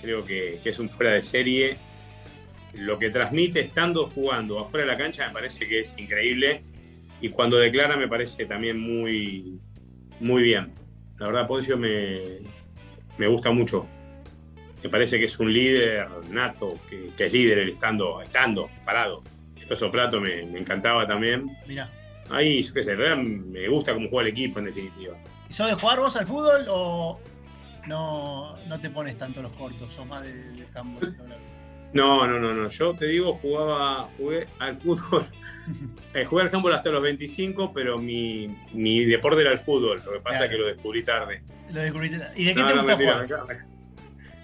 creo 0.00 0.24
que, 0.24 0.60
es 0.64 0.78
un 0.78 0.88
fuera 0.88 1.12
de 1.12 1.22
serie. 1.22 1.76
Lo 2.74 2.98
que 2.98 3.10
transmite 3.10 3.60
estando 3.60 4.06
jugando 4.06 4.58
afuera 4.58 4.84
de 4.84 4.92
la 4.92 4.98
cancha 4.98 5.26
me 5.28 5.32
parece 5.32 5.66
que 5.68 5.80
es 5.80 5.96
increíble. 5.98 6.62
y 7.20 7.28
cuando 7.28 7.56
declara 7.58 7.96
me 7.96 8.08
parece 8.08 8.46
también 8.46 8.78
muy, 8.78 9.58
muy 10.20 10.42
bien. 10.42 10.72
La 11.18 11.26
verdad, 11.26 11.46
Poncio 11.46 11.76
me, 11.76 12.40
me 13.18 13.26
gusta 13.28 13.50
mucho. 13.50 13.86
Me 14.82 14.90
parece 14.90 15.18
que 15.18 15.24
es 15.26 15.38
un 15.38 15.52
líder 15.52 16.06
nato, 16.30 16.78
que, 16.90 17.10
es 17.24 17.32
líder 17.32 17.58
el 17.58 17.70
estando, 17.70 18.20
estando 18.20 18.68
parado. 18.84 19.22
Eso 19.70 19.90
Plato 19.90 20.20
me, 20.20 20.44
me 20.44 20.58
encantaba 20.58 21.06
también. 21.06 21.46
Mira. 21.66 21.88
Ahí, 22.30 22.62
yo 22.62 22.74
qué 22.74 22.82
sé, 22.82 22.96
me 22.96 23.68
gusta 23.68 23.94
cómo 23.94 24.08
juega 24.08 24.28
el 24.28 24.32
equipo 24.32 24.58
en 24.58 24.66
definitiva. 24.66 25.16
¿Y 25.48 25.54
sos 25.54 25.68
de 25.68 25.74
jugar 25.74 26.00
vos 26.00 26.16
al 26.16 26.26
fútbol 26.26 26.66
o 26.68 27.20
no, 27.88 28.56
no 28.66 28.80
te 28.80 28.90
pones 28.90 29.18
tanto 29.18 29.42
los 29.42 29.52
cortos? 29.52 29.92
¿Sos 29.92 30.06
más 30.06 30.22
del 30.22 30.66
campo? 30.72 31.00
No, 31.94 32.26
no, 32.26 32.40
no, 32.40 32.52
no. 32.52 32.68
Yo 32.68 32.92
te 32.94 33.06
digo, 33.06 33.34
jugaba, 33.34 34.08
jugué 34.18 34.48
al 34.58 34.76
fútbol. 34.76 35.26
eh, 36.14 36.24
jugué 36.24 36.42
al 36.42 36.50
handball 36.52 36.74
hasta 36.74 36.90
los 36.90 37.00
25, 37.00 37.72
pero 37.72 37.98
mi, 37.98 38.48
mi, 38.72 39.04
deporte 39.04 39.42
era 39.42 39.52
el 39.52 39.60
fútbol. 39.60 40.02
Lo 40.04 40.12
que 40.12 40.18
pasa 40.18 40.44
es 40.44 40.50
que 40.50 40.58
lo 40.58 40.66
descubrí 40.66 41.04
tarde. 41.04 41.42
Lo 41.70 41.80
descubrí 41.80 42.10
tarde. 42.10 42.32
¿Y 42.34 42.46
de 42.46 42.54
qué 42.54 42.64
te 42.64 42.72
gusta 42.74 42.96
jugar? 42.96 43.66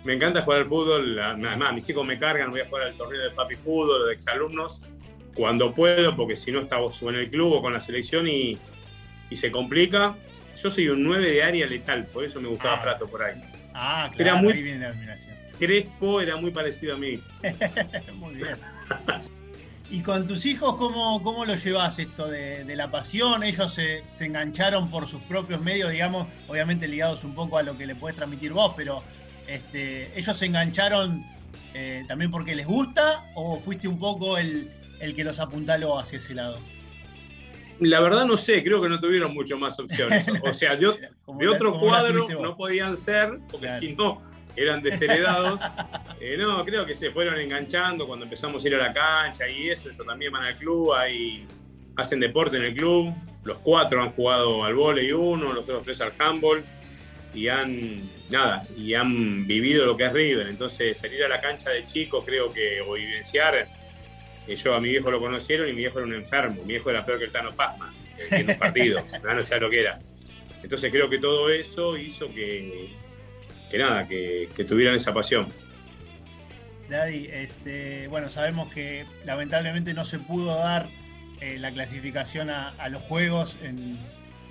Me, 0.05 0.14
encanta 0.14 0.42
jugar 0.42 0.61
al 0.61 0.68
fútbol. 0.68 1.18
Además, 1.18 1.74
mis 1.74 1.88
hijos 1.90 2.07
me 2.07 2.20
cargan. 2.20 2.53
Voy 2.53 2.61
a 2.61 2.68
jugar 2.68 2.85
al 2.85 2.94
torneo 2.94 3.20
de 3.20 3.31
papi 3.31 3.57
fútbol 3.57 4.07
de 4.07 4.14
exalumnos 4.14 4.81
cuando 5.35 5.74
puedo, 5.74 6.14
porque 6.14 6.37
si 6.37 6.53
no 6.53 6.61
estamos 6.61 7.03
en 7.03 7.16
el 7.16 7.31
club 7.31 7.55
o 7.55 7.62
con 7.62 7.72
la 7.72 7.81
selección 7.81 8.29
y, 8.29 8.59
y 9.29 9.37
se 9.37 9.50
complica. 9.50 10.14
Yo 10.62 10.70
soy 10.70 10.88
un 10.88 11.02
9 11.02 11.30
de 11.30 11.42
área 11.42 11.66
letal, 11.66 12.06
por 12.06 12.24
eso 12.24 12.40
me 12.40 12.48
gustaba 12.48 12.74
ah. 12.74 12.82
Prato 12.82 13.06
por 13.06 13.22
ahí. 13.22 13.34
Ah, 13.74 14.10
claro, 14.14 14.30
era 14.30 14.42
muy, 14.42 14.52
ahí 14.52 14.62
viene 14.62 14.80
la 14.80 14.88
admiración. 14.88 15.36
Crespo 15.58 16.20
era 16.20 16.36
muy 16.36 16.50
parecido 16.50 16.94
a 16.94 16.98
mí. 16.98 17.20
muy 18.14 18.34
bien. 18.34 18.56
¿Y 19.90 20.02
con 20.02 20.26
tus 20.26 20.46
hijos 20.46 20.76
cómo, 20.76 21.20
cómo 21.22 21.44
lo 21.44 21.56
llevas 21.56 21.98
esto 21.98 22.28
de, 22.28 22.64
la 22.76 22.90
pasión? 22.90 23.42
Ellos 23.42 23.74
se, 23.74 24.04
engancharon 24.20 24.88
por 24.88 25.08
sus 25.08 25.20
propios 25.22 25.60
medios, 25.60 25.90
digamos, 25.90 26.28
obviamente 26.48 26.86
ligados 26.86 27.24
un 27.24 27.34
poco 27.34 27.58
a 27.58 27.62
lo 27.62 27.76
que 27.76 27.86
le 27.86 27.96
puedes 27.96 28.16
transmitir 28.16 28.52
vos, 28.52 28.72
pero 28.76 29.02
este, 29.48 30.16
ellos 30.16 30.36
se 30.36 30.46
engancharon 30.46 31.24
eh, 31.74 32.04
también 32.06 32.30
porque 32.30 32.54
les 32.54 32.66
gusta 32.66 33.24
o 33.34 33.58
fuiste 33.58 33.88
un 33.88 33.98
poco 33.98 34.38
el, 34.38 34.70
el 35.00 35.14
que 35.14 35.24
los 35.24 35.40
apuntaló 35.40 35.98
hacia 35.98 36.18
ese 36.18 36.34
lado? 36.34 36.58
La 37.80 38.00
verdad 38.00 38.26
no 38.26 38.36
sé, 38.36 38.62
creo 38.62 38.80
que 38.80 38.88
no 38.88 39.00
tuvieron 39.00 39.34
mucho 39.34 39.56
más 39.56 39.78
opciones. 39.78 40.26
O 40.42 40.52
sea, 40.52 40.76
de, 40.76 40.86
otro 41.48 41.78
cuadro 41.78 42.28
no 42.28 42.56
podían 42.56 42.96
ser, 42.96 43.38
porque 43.50 43.70
si 43.78 43.94
no, 43.94 44.22
eran 44.56 44.82
desheredados. 44.82 45.60
Eh, 46.22 46.36
no, 46.36 46.62
creo 46.66 46.84
que 46.84 46.94
se 46.94 47.10
fueron 47.12 47.40
enganchando 47.40 48.06
cuando 48.06 48.26
empezamos 48.26 48.62
a 48.62 48.68
ir 48.68 48.74
a 48.74 48.88
la 48.88 48.92
cancha 48.92 49.48
y 49.48 49.70
eso. 49.70 49.88
Ellos 49.88 50.06
también 50.06 50.30
van 50.30 50.44
al 50.44 50.54
club, 50.56 50.92
ahí 50.92 51.46
hacen 51.96 52.20
deporte 52.20 52.58
en 52.58 52.64
el 52.64 52.74
club. 52.74 53.14
Los 53.42 53.56
cuatro 53.60 54.02
han 54.02 54.10
jugado 54.10 54.62
al 54.62 54.74
y 55.02 55.12
uno, 55.12 55.54
los 55.54 55.64
otros 55.64 55.82
tres 55.82 56.02
al 56.02 56.12
handball 56.18 56.62
y 57.34 57.48
han 57.48 58.02
nada 58.28 58.66
y 58.76 58.94
han 58.94 59.46
vivido 59.46 59.86
lo 59.86 59.96
que 59.96 60.04
es 60.04 60.12
River. 60.12 60.48
Entonces 60.48 60.98
salir 60.98 61.24
a 61.24 61.28
la 61.28 61.40
cancha 61.40 61.70
de 61.70 61.86
chicos 61.86 62.22
creo 62.26 62.52
que 62.52 62.82
o 62.82 62.92
vivenciar 62.92 63.66
yo 64.46 64.74
a 64.74 64.81
mi 64.81 64.88
viejo 64.88 65.11
lo 65.11 65.20
conocieron 65.20 65.68
y 65.68 65.72
mi 65.72 65.79
viejo 65.79 65.98
era 65.98 66.07
un 66.07 66.14
enfermo. 66.14 66.62
Mi 66.62 66.72
viejo 66.72 66.90
era 66.90 67.05
peor 67.05 67.18
que 67.18 67.26
el 67.26 67.33
Tano 67.33 67.53
Pazman 67.53 67.92
en 68.31 68.50
un 68.50 68.59
partido. 68.59 69.05
no 69.22 69.44
sé 69.44 69.61
lo 69.61 69.70
que 69.70 69.81
era. 69.81 70.00
Entonces 70.62 70.90
creo 70.92 71.09
que 71.09 71.18
todo 71.18 71.50
eso 71.50 71.96
hizo 71.96 72.29
que, 72.29 72.90
que 73.70 73.79
nada, 73.79 74.07
que, 74.07 74.48
tuvieran 74.68 74.96
esa 74.96 75.14
pasión. 75.14 75.48
Daddy, 76.88 77.29
este, 77.33 78.09
bueno, 78.09 78.31
sabemos 78.31 78.72
que 78.72 79.07
lamentablemente 79.24 79.94
no 79.94 80.05
se 80.05 80.18
pudo 80.18 80.57
dar 80.57 80.88
eh, 81.40 81.57
la 81.59 81.70
clasificación 81.70 82.50
a, 82.50 82.88
los 82.88 83.03
Juegos 83.03 83.57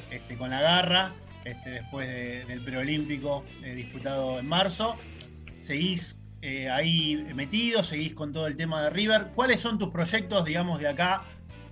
este, 0.09 0.37
con 0.37 0.49
la 0.49 0.61
garra, 0.61 1.13
este, 1.43 1.69
después 1.69 2.07
del 2.47 2.61
preolímpico 2.61 3.43
eh, 3.63 3.75
disputado 3.75 4.39
en 4.39 4.47
marzo. 4.47 4.95
Seguís 5.59 6.15
eh, 6.41 6.69
ahí 6.69 7.17
metido, 7.35 7.83
seguís 7.83 8.13
con 8.13 8.31
todo 8.31 8.47
el 8.47 8.55
tema 8.55 8.81
de 8.83 8.89
River. 8.89 9.27
¿Cuáles 9.35 9.59
son 9.59 9.77
tus 9.77 9.89
proyectos, 9.89 10.45
digamos, 10.45 10.79
de 10.79 10.87
acá 10.87 11.23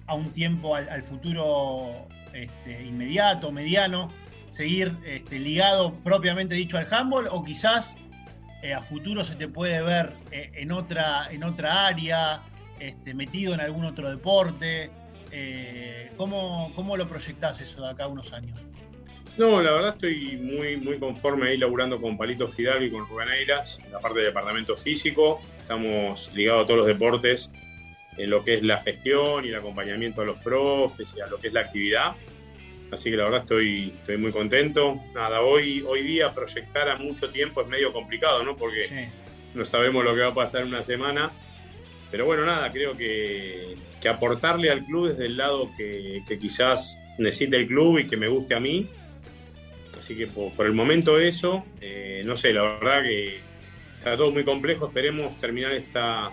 a 0.07 0.13
un 0.13 0.31
tiempo, 0.31 0.75
al, 0.75 1.03
futuro 1.03 2.07
este, 2.33 2.83
inmediato, 2.83 3.51
mediano? 3.51 4.09
¿Seguir 4.47 4.93
este, 5.05 5.39
ligado 5.39 5.93
propiamente 6.03 6.55
dicho 6.55 6.77
al 6.77 6.87
handball 6.91 7.27
o 7.31 7.43
quizás 7.43 7.95
eh, 8.61 8.73
a 8.73 8.81
futuro 8.81 9.23
se 9.23 9.35
te 9.35 9.47
puede 9.47 9.81
ver 9.81 10.13
eh, 10.31 10.51
en, 10.55 10.71
otra, 10.71 11.27
en 11.31 11.43
otra 11.43 11.87
área, 11.87 12.41
este, 12.79 13.13
metido 13.13 13.53
en 13.53 13.61
algún 13.61 13.85
otro 13.85 14.09
deporte? 14.09 14.91
¿cómo, 16.15 16.71
¿Cómo 16.73 16.95
lo 16.97 17.07
proyectás 17.07 17.59
eso 17.59 17.81
de 17.81 17.89
acá 17.91 18.05
a 18.05 18.07
unos 18.07 18.33
años? 18.33 18.59
No, 19.37 19.61
la 19.61 19.71
verdad 19.71 19.93
estoy 19.93 20.37
muy, 20.37 20.77
muy 20.77 20.97
conforme 20.97 21.51
ahí 21.51 21.57
laburando 21.57 22.01
con 22.01 22.17
Palito 22.17 22.47
Fidalgo 22.47 22.83
y 22.83 22.89
con 22.89 23.07
Rubén 23.07 23.29
Eiras 23.29 23.79
en 23.85 23.91
la 23.91 23.99
parte 23.99 24.19
de 24.19 24.25
departamento 24.25 24.75
físico. 24.75 25.39
Estamos 25.59 26.31
ligados 26.33 26.63
a 26.63 26.65
todos 26.65 26.79
los 26.79 26.87
deportes 26.87 27.51
en 28.17 28.31
lo 28.31 28.43
que 28.43 28.53
es 28.53 28.63
la 28.63 28.79
gestión 28.79 29.45
y 29.45 29.49
el 29.49 29.55
acompañamiento 29.55 30.21
a 30.21 30.25
los 30.25 30.37
profes 30.37 31.13
y 31.15 31.21
a 31.21 31.27
lo 31.27 31.39
que 31.39 31.49
es 31.49 31.53
la 31.53 31.61
actividad. 31.61 32.13
Así 32.91 33.11
que 33.11 33.17
la 33.17 33.25
verdad 33.25 33.41
estoy, 33.41 33.93
estoy 33.99 34.17
muy 34.17 34.31
contento. 34.31 34.99
Nada, 35.13 35.41
hoy, 35.41 35.83
hoy 35.87 36.01
día 36.01 36.33
proyectar 36.33 36.89
a 36.89 36.97
mucho 36.97 37.29
tiempo 37.29 37.61
es 37.61 37.67
medio 37.67 37.93
complicado, 37.93 38.43
¿no? 38.43 38.57
Porque 38.57 39.09
no 39.53 39.67
sabemos 39.67 40.03
lo 40.03 40.15
que 40.15 40.21
va 40.21 40.29
a 40.29 40.33
pasar 40.33 40.61
en 40.61 40.69
una 40.69 40.81
semana. 40.81 41.29
Pero 42.09 42.25
bueno, 42.25 42.43
nada, 42.43 42.71
creo 42.71 42.97
que, 42.97 43.75
que 44.01 44.09
aportarle 44.09 44.71
al 44.71 44.83
club 44.83 45.09
desde 45.09 45.27
el 45.27 45.37
lado 45.37 45.69
que, 45.77 46.23
que 46.27 46.39
quizás 46.39 46.97
necesite 47.19 47.57
el 47.57 47.67
club 47.67 47.99
y 47.99 48.07
que 48.07 48.17
me 48.17 48.29
guste 48.29 48.55
a 48.55 48.59
mí 48.59 48.89
Así 50.07 50.15
que 50.15 50.27
por, 50.27 50.65
el 50.65 50.71
momento 50.71 51.19
eso, 51.19 51.65
eh, 51.81 52.21
no 52.25 52.37
sé, 52.37 52.53
la 52.53 52.61
verdad 52.61 53.03
que 53.03 53.39
está 53.97 54.15
todo 54.15 54.31
muy 54.31 54.45
complejo. 54.45 54.87
Esperemos 54.87 55.37
terminar 55.41 55.73
esta, 55.73 56.31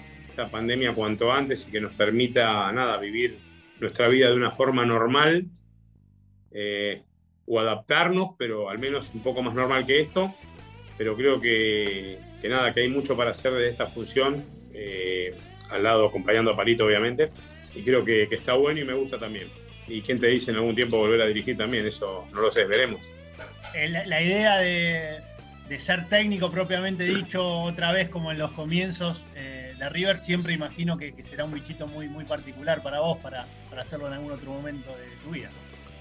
pandemia 0.53 0.93
cuanto 0.93 1.33
antes 1.33 1.67
y 1.67 1.73
que 1.73 1.81
nos 1.81 1.93
permita, 1.93 2.71
nada, 2.71 2.99
vivir 2.99 3.37
nuestra 3.81 4.07
vida 4.07 4.29
de 4.29 4.35
una 4.35 4.53
forma 4.53 4.87
normal 4.87 5.47
eh, 6.53 7.03
o 7.47 7.59
adaptarnos, 7.59 8.37
pero 8.39 8.71
al 8.71 8.79
menos 8.79 9.13
un 9.13 9.25
poco 9.25 9.43
más 9.43 9.55
normal 9.57 9.85
que 9.85 9.99
esto. 9.99 10.33
Pero 10.97 11.17
creo 11.17 11.41
que, 11.41 12.19
nada, 12.45 12.73
que 12.73 12.83
hay 12.83 12.89
mucho 12.89 13.17
para 13.17 13.33
hacer 13.33 13.55
de 13.55 13.71
esta 13.71 13.89
función, 13.89 14.45
eh, 14.73 15.35
al 15.69 15.83
lado 15.83 16.07
acompañando 16.07 16.53
a 16.53 16.57
Palito, 16.57 16.87
obviamente. 16.87 17.33
Y 17.75 17.83
creo 17.83 18.05
que, 18.05 18.29
que 18.29 18.37
está 18.37 18.55
bueno 18.55 18.79
y 18.79 18.85
me 18.85 18.95
gusta 18.95 19.19
también. 19.19 19.49
Y 19.89 20.01
quién 20.03 20.21
te 20.21 20.29
dice 20.29 20.53
en 20.53 20.59
algún 20.59 20.77
tiempo 20.77 20.97
volver 20.97 21.21
a 21.23 21.27
dirigir 21.27 21.57
también, 21.57 21.85
eso 21.85 22.29
no 22.33 22.41
lo 22.41 22.53
sé, 22.53 22.67
veremos. 22.67 23.01
Eh, 23.75 23.89
la, 23.89 24.23
idea 24.23 24.59
de, 24.59 25.21
ser 25.79 26.09
técnico 26.09 26.51
propiamente 26.51 27.03
dicho 27.05 27.63
otra 27.63 27.93
vez 27.93 28.09
como 28.09 28.31
en 28.31 28.39
los 28.39 28.53
comienzos 28.53 29.21
eh, 29.35 29.75
de 29.77 29.89
River, 29.89 30.19
siempre 30.19 30.53
imagino 30.53 30.97
que, 30.97 31.13
será 31.25 31.45
un 31.45 31.51
bichito 31.51 31.87
muy, 31.89 32.09
muy 32.09 32.25
particular 32.25 32.83
para 32.83 33.01
vos, 33.01 33.19
para, 33.19 33.47
hacerlo 33.77 34.07
en 34.07 34.13
algún 34.13 34.31
otro 34.31 34.53
momento 34.53 34.91
de 34.97 35.25
tu 35.25 35.31
vida. 35.31 35.51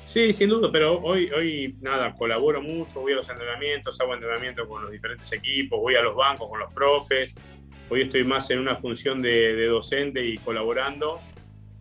Sí, 0.03 0.31
sin 0.33 0.49
duda, 0.49 0.69
pero 0.71 0.99
hoy, 0.99 1.29
hoy 1.31 1.75
nada, 1.81 2.13
colaboro 2.13 2.61
mucho, 2.61 3.01
voy 3.01 3.13
a 3.13 3.15
los 3.15 3.29
entrenamientos, 3.29 3.99
hago 3.99 4.13
entrenamiento 4.13 4.67
con 4.67 4.83
los 4.83 4.91
diferentes 4.91 5.31
equipos, 5.31 5.79
voy 5.79 5.95
a 5.95 6.01
los 6.01 6.15
bancos 6.15 6.49
con 6.49 6.59
los 6.59 6.71
profes, 6.71 7.35
hoy 7.89 8.01
estoy 8.01 8.23
más 8.23 8.51
en 8.51 8.59
una 8.59 8.75
función 8.75 9.21
de, 9.21 9.65
docente 9.65 10.23
y 10.23 10.37
colaborando, 10.37 11.19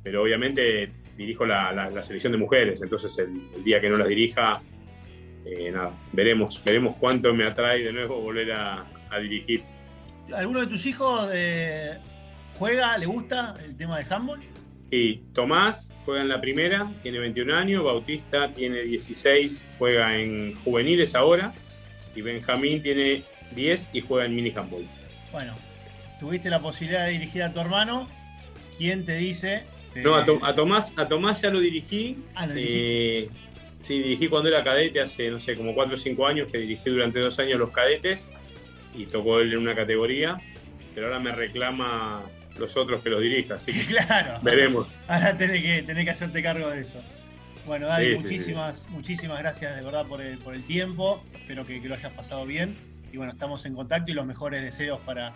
pero 0.02 0.22
obviamente 0.22 0.90
dirijo 1.16 1.44
la, 1.44 2.02
selección 2.02 2.33
de 2.33 2.38
mujeres, 2.38 2.81
entonces 2.81 3.18
el, 3.18 3.64
día 3.64 3.81
que 3.81 3.90
no 3.90 3.96
las 3.96 4.09
dirija 4.09 4.62
eh, 5.44 5.70
nada, 5.72 5.92
veremos, 6.12 6.62
veremos 6.64 6.96
cuánto 6.98 7.33
me 7.35 7.44
atrae 7.44 7.83
de 7.83 7.92
nuevo 7.92 8.20
volver 8.20 8.52
a, 8.52 8.87
dirigir. 9.20 9.62
¿Alguno 10.35 10.61
de 10.61 10.66
tus 10.68 10.87
hijos 10.87 11.28
eh, 11.35 11.98
juega, 12.59 12.96
le 12.96 13.05
gusta 13.05 13.57
el 13.62 13.76
tema 13.76 13.98
de 13.98 14.14
handball? 14.14 14.40
Sí, 14.90 15.22
Tomás 15.35 15.92
juega 16.05 16.22
en 16.22 16.28
la 16.28 16.40
primera, 16.40 16.90
tiene 17.02 17.19
21 17.19 17.54
años, 17.54 17.85
Bautista 17.85 18.48
tiene 18.52 18.83
16, 18.83 19.62
juega 19.79 20.17
en 20.19 20.54
juveniles 20.64 21.14
ahora, 21.14 21.52
y 22.14 22.23
Benjamín 22.23 22.83
tiene 22.83 23.23
10 23.54 23.90
y 23.92 24.00
juega 24.00 24.27
en 24.27 24.35
mini 24.35 24.50
handball. 24.50 24.87
Bueno, 25.31 25.54
tuviste 26.21 26.48
la 26.48 26.60
posibilidad 26.60 27.06
de 27.06 27.12
dirigir 27.12 27.42
a 27.42 27.52
tu 27.52 27.60
hermano, 27.60 28.08
¿quién 28.79 29.04
te 29.04 29.17
dice? 29.17 29.64
No, 29.94 30.14
a, 30.14 30.54
Tomás, 30.54 30.92
a 30.96 31.06
Tomás 31.06 31.42
ya 31.42 31.50
lo 31.50 31.60
dirigí. 31.60 32.17
Ah, 32.35 32.46
lo 32.46 32.54
dirigí. 32.54 33.29
Sí, 33.83 34.00
dirigí 34.00 34.28
cuando 34.28 34.48
era 34.48 34.62
cadete, 34.62 35.00
hace, 35.00 35.28
no 35.28 35.40
sé, 35.40 35.56
como 35.56 35.74
4 35.74 35.96
o 35.96 35.98
5 35.98 36.26
años, 36.26 36.48
que 36.50 36.58
dirigí 36.58 36.88
durante 36.88 37.18
dos 37.18 37.37
años 37.40 37.58
los 37.58 37.72
cadetes 37.72 38.30
y 38.94 39.06
tocó 39.06 39.40
él 39.40 39.52
en 39.52 39.58
una 39.58 39.74
categoría, 39.74 40.37
pero 40.94 41.08
ahora 41.08 41.18
me 41.18 41.33
reclama 41.33 42.22
los 42.58 42.76
otros 42.76 43.02
que 43.02 43.10
los 43.10 43.20
dirija, 43.20 43.56
así 43.56 43.72
que 43.72 43.85
claro. 43.94 44.38
veremos. 44.42 44.87
Ahora 45.08 45.37
tenés 45.37 45.62
que, 45.62 45.83
tenés 45.83 46.04
que 46.04 46.10
hacerte 46.12 46.42
cargo 46.44 46.70
de 46.70 46.83
eso. 46.83 47.02
Bueno, 47.66 47.88
Dani, 47.88 48.14
muchísimas, 48.14 48.88
muchísimas 48.90 49.40
gracias 49.40 49.74
de 49.74 49.83
verdad 49.83 50.06
por 50.06 50.20
el, 50.20 50.38
por 50.38 50.54
el 50.54 50.62
tiempo, 50.62 51.24
espero 51.35 51.66
que, 51.66 51.80
lo 51.80 51.96
hayas 51.96 52.12
pasado 52.12 52.46
bien 52.46 52.76
y 53.12 53.16
bueno, 53.16 53.33
estamos 53.33 53.66
en 53.66 53.74
contacto 53.74 54.12
y 54.12 54.14
los 54.14 54.26
mejores 54.26 54.62
deseos 54.62 55.00
para 55.00 55.33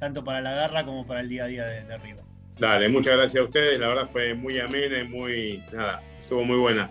tanto 0.00 0.24
para 0.24 0.40
la 0.40 0.52
garra 0.52 0.84
como 0.84 1.06
para 1.06 1.20
el 1.20 1.28
día 1.28 1.44
a 1.44 1.46
día 1.46 1.64
de, 1.64 1.84
de 1.84 2.16
Dale, 2.58 2.88
muchas 2.88 3.16
gracias 3.16 3.40
a 3.40 3.44
ustedes. 3.44 3.78
La 3.78 3.88
verdad 3.88 4.08
fue 4.12 4.34
muy 4.34 4.58
amena 4.58 4.98
y 4.98 5.04
muy. 5.04 5.62
Nada, 5.72 6.02
estuvo 6.18 6.44
muy 6.44 6.56
buena. 6.56 6.90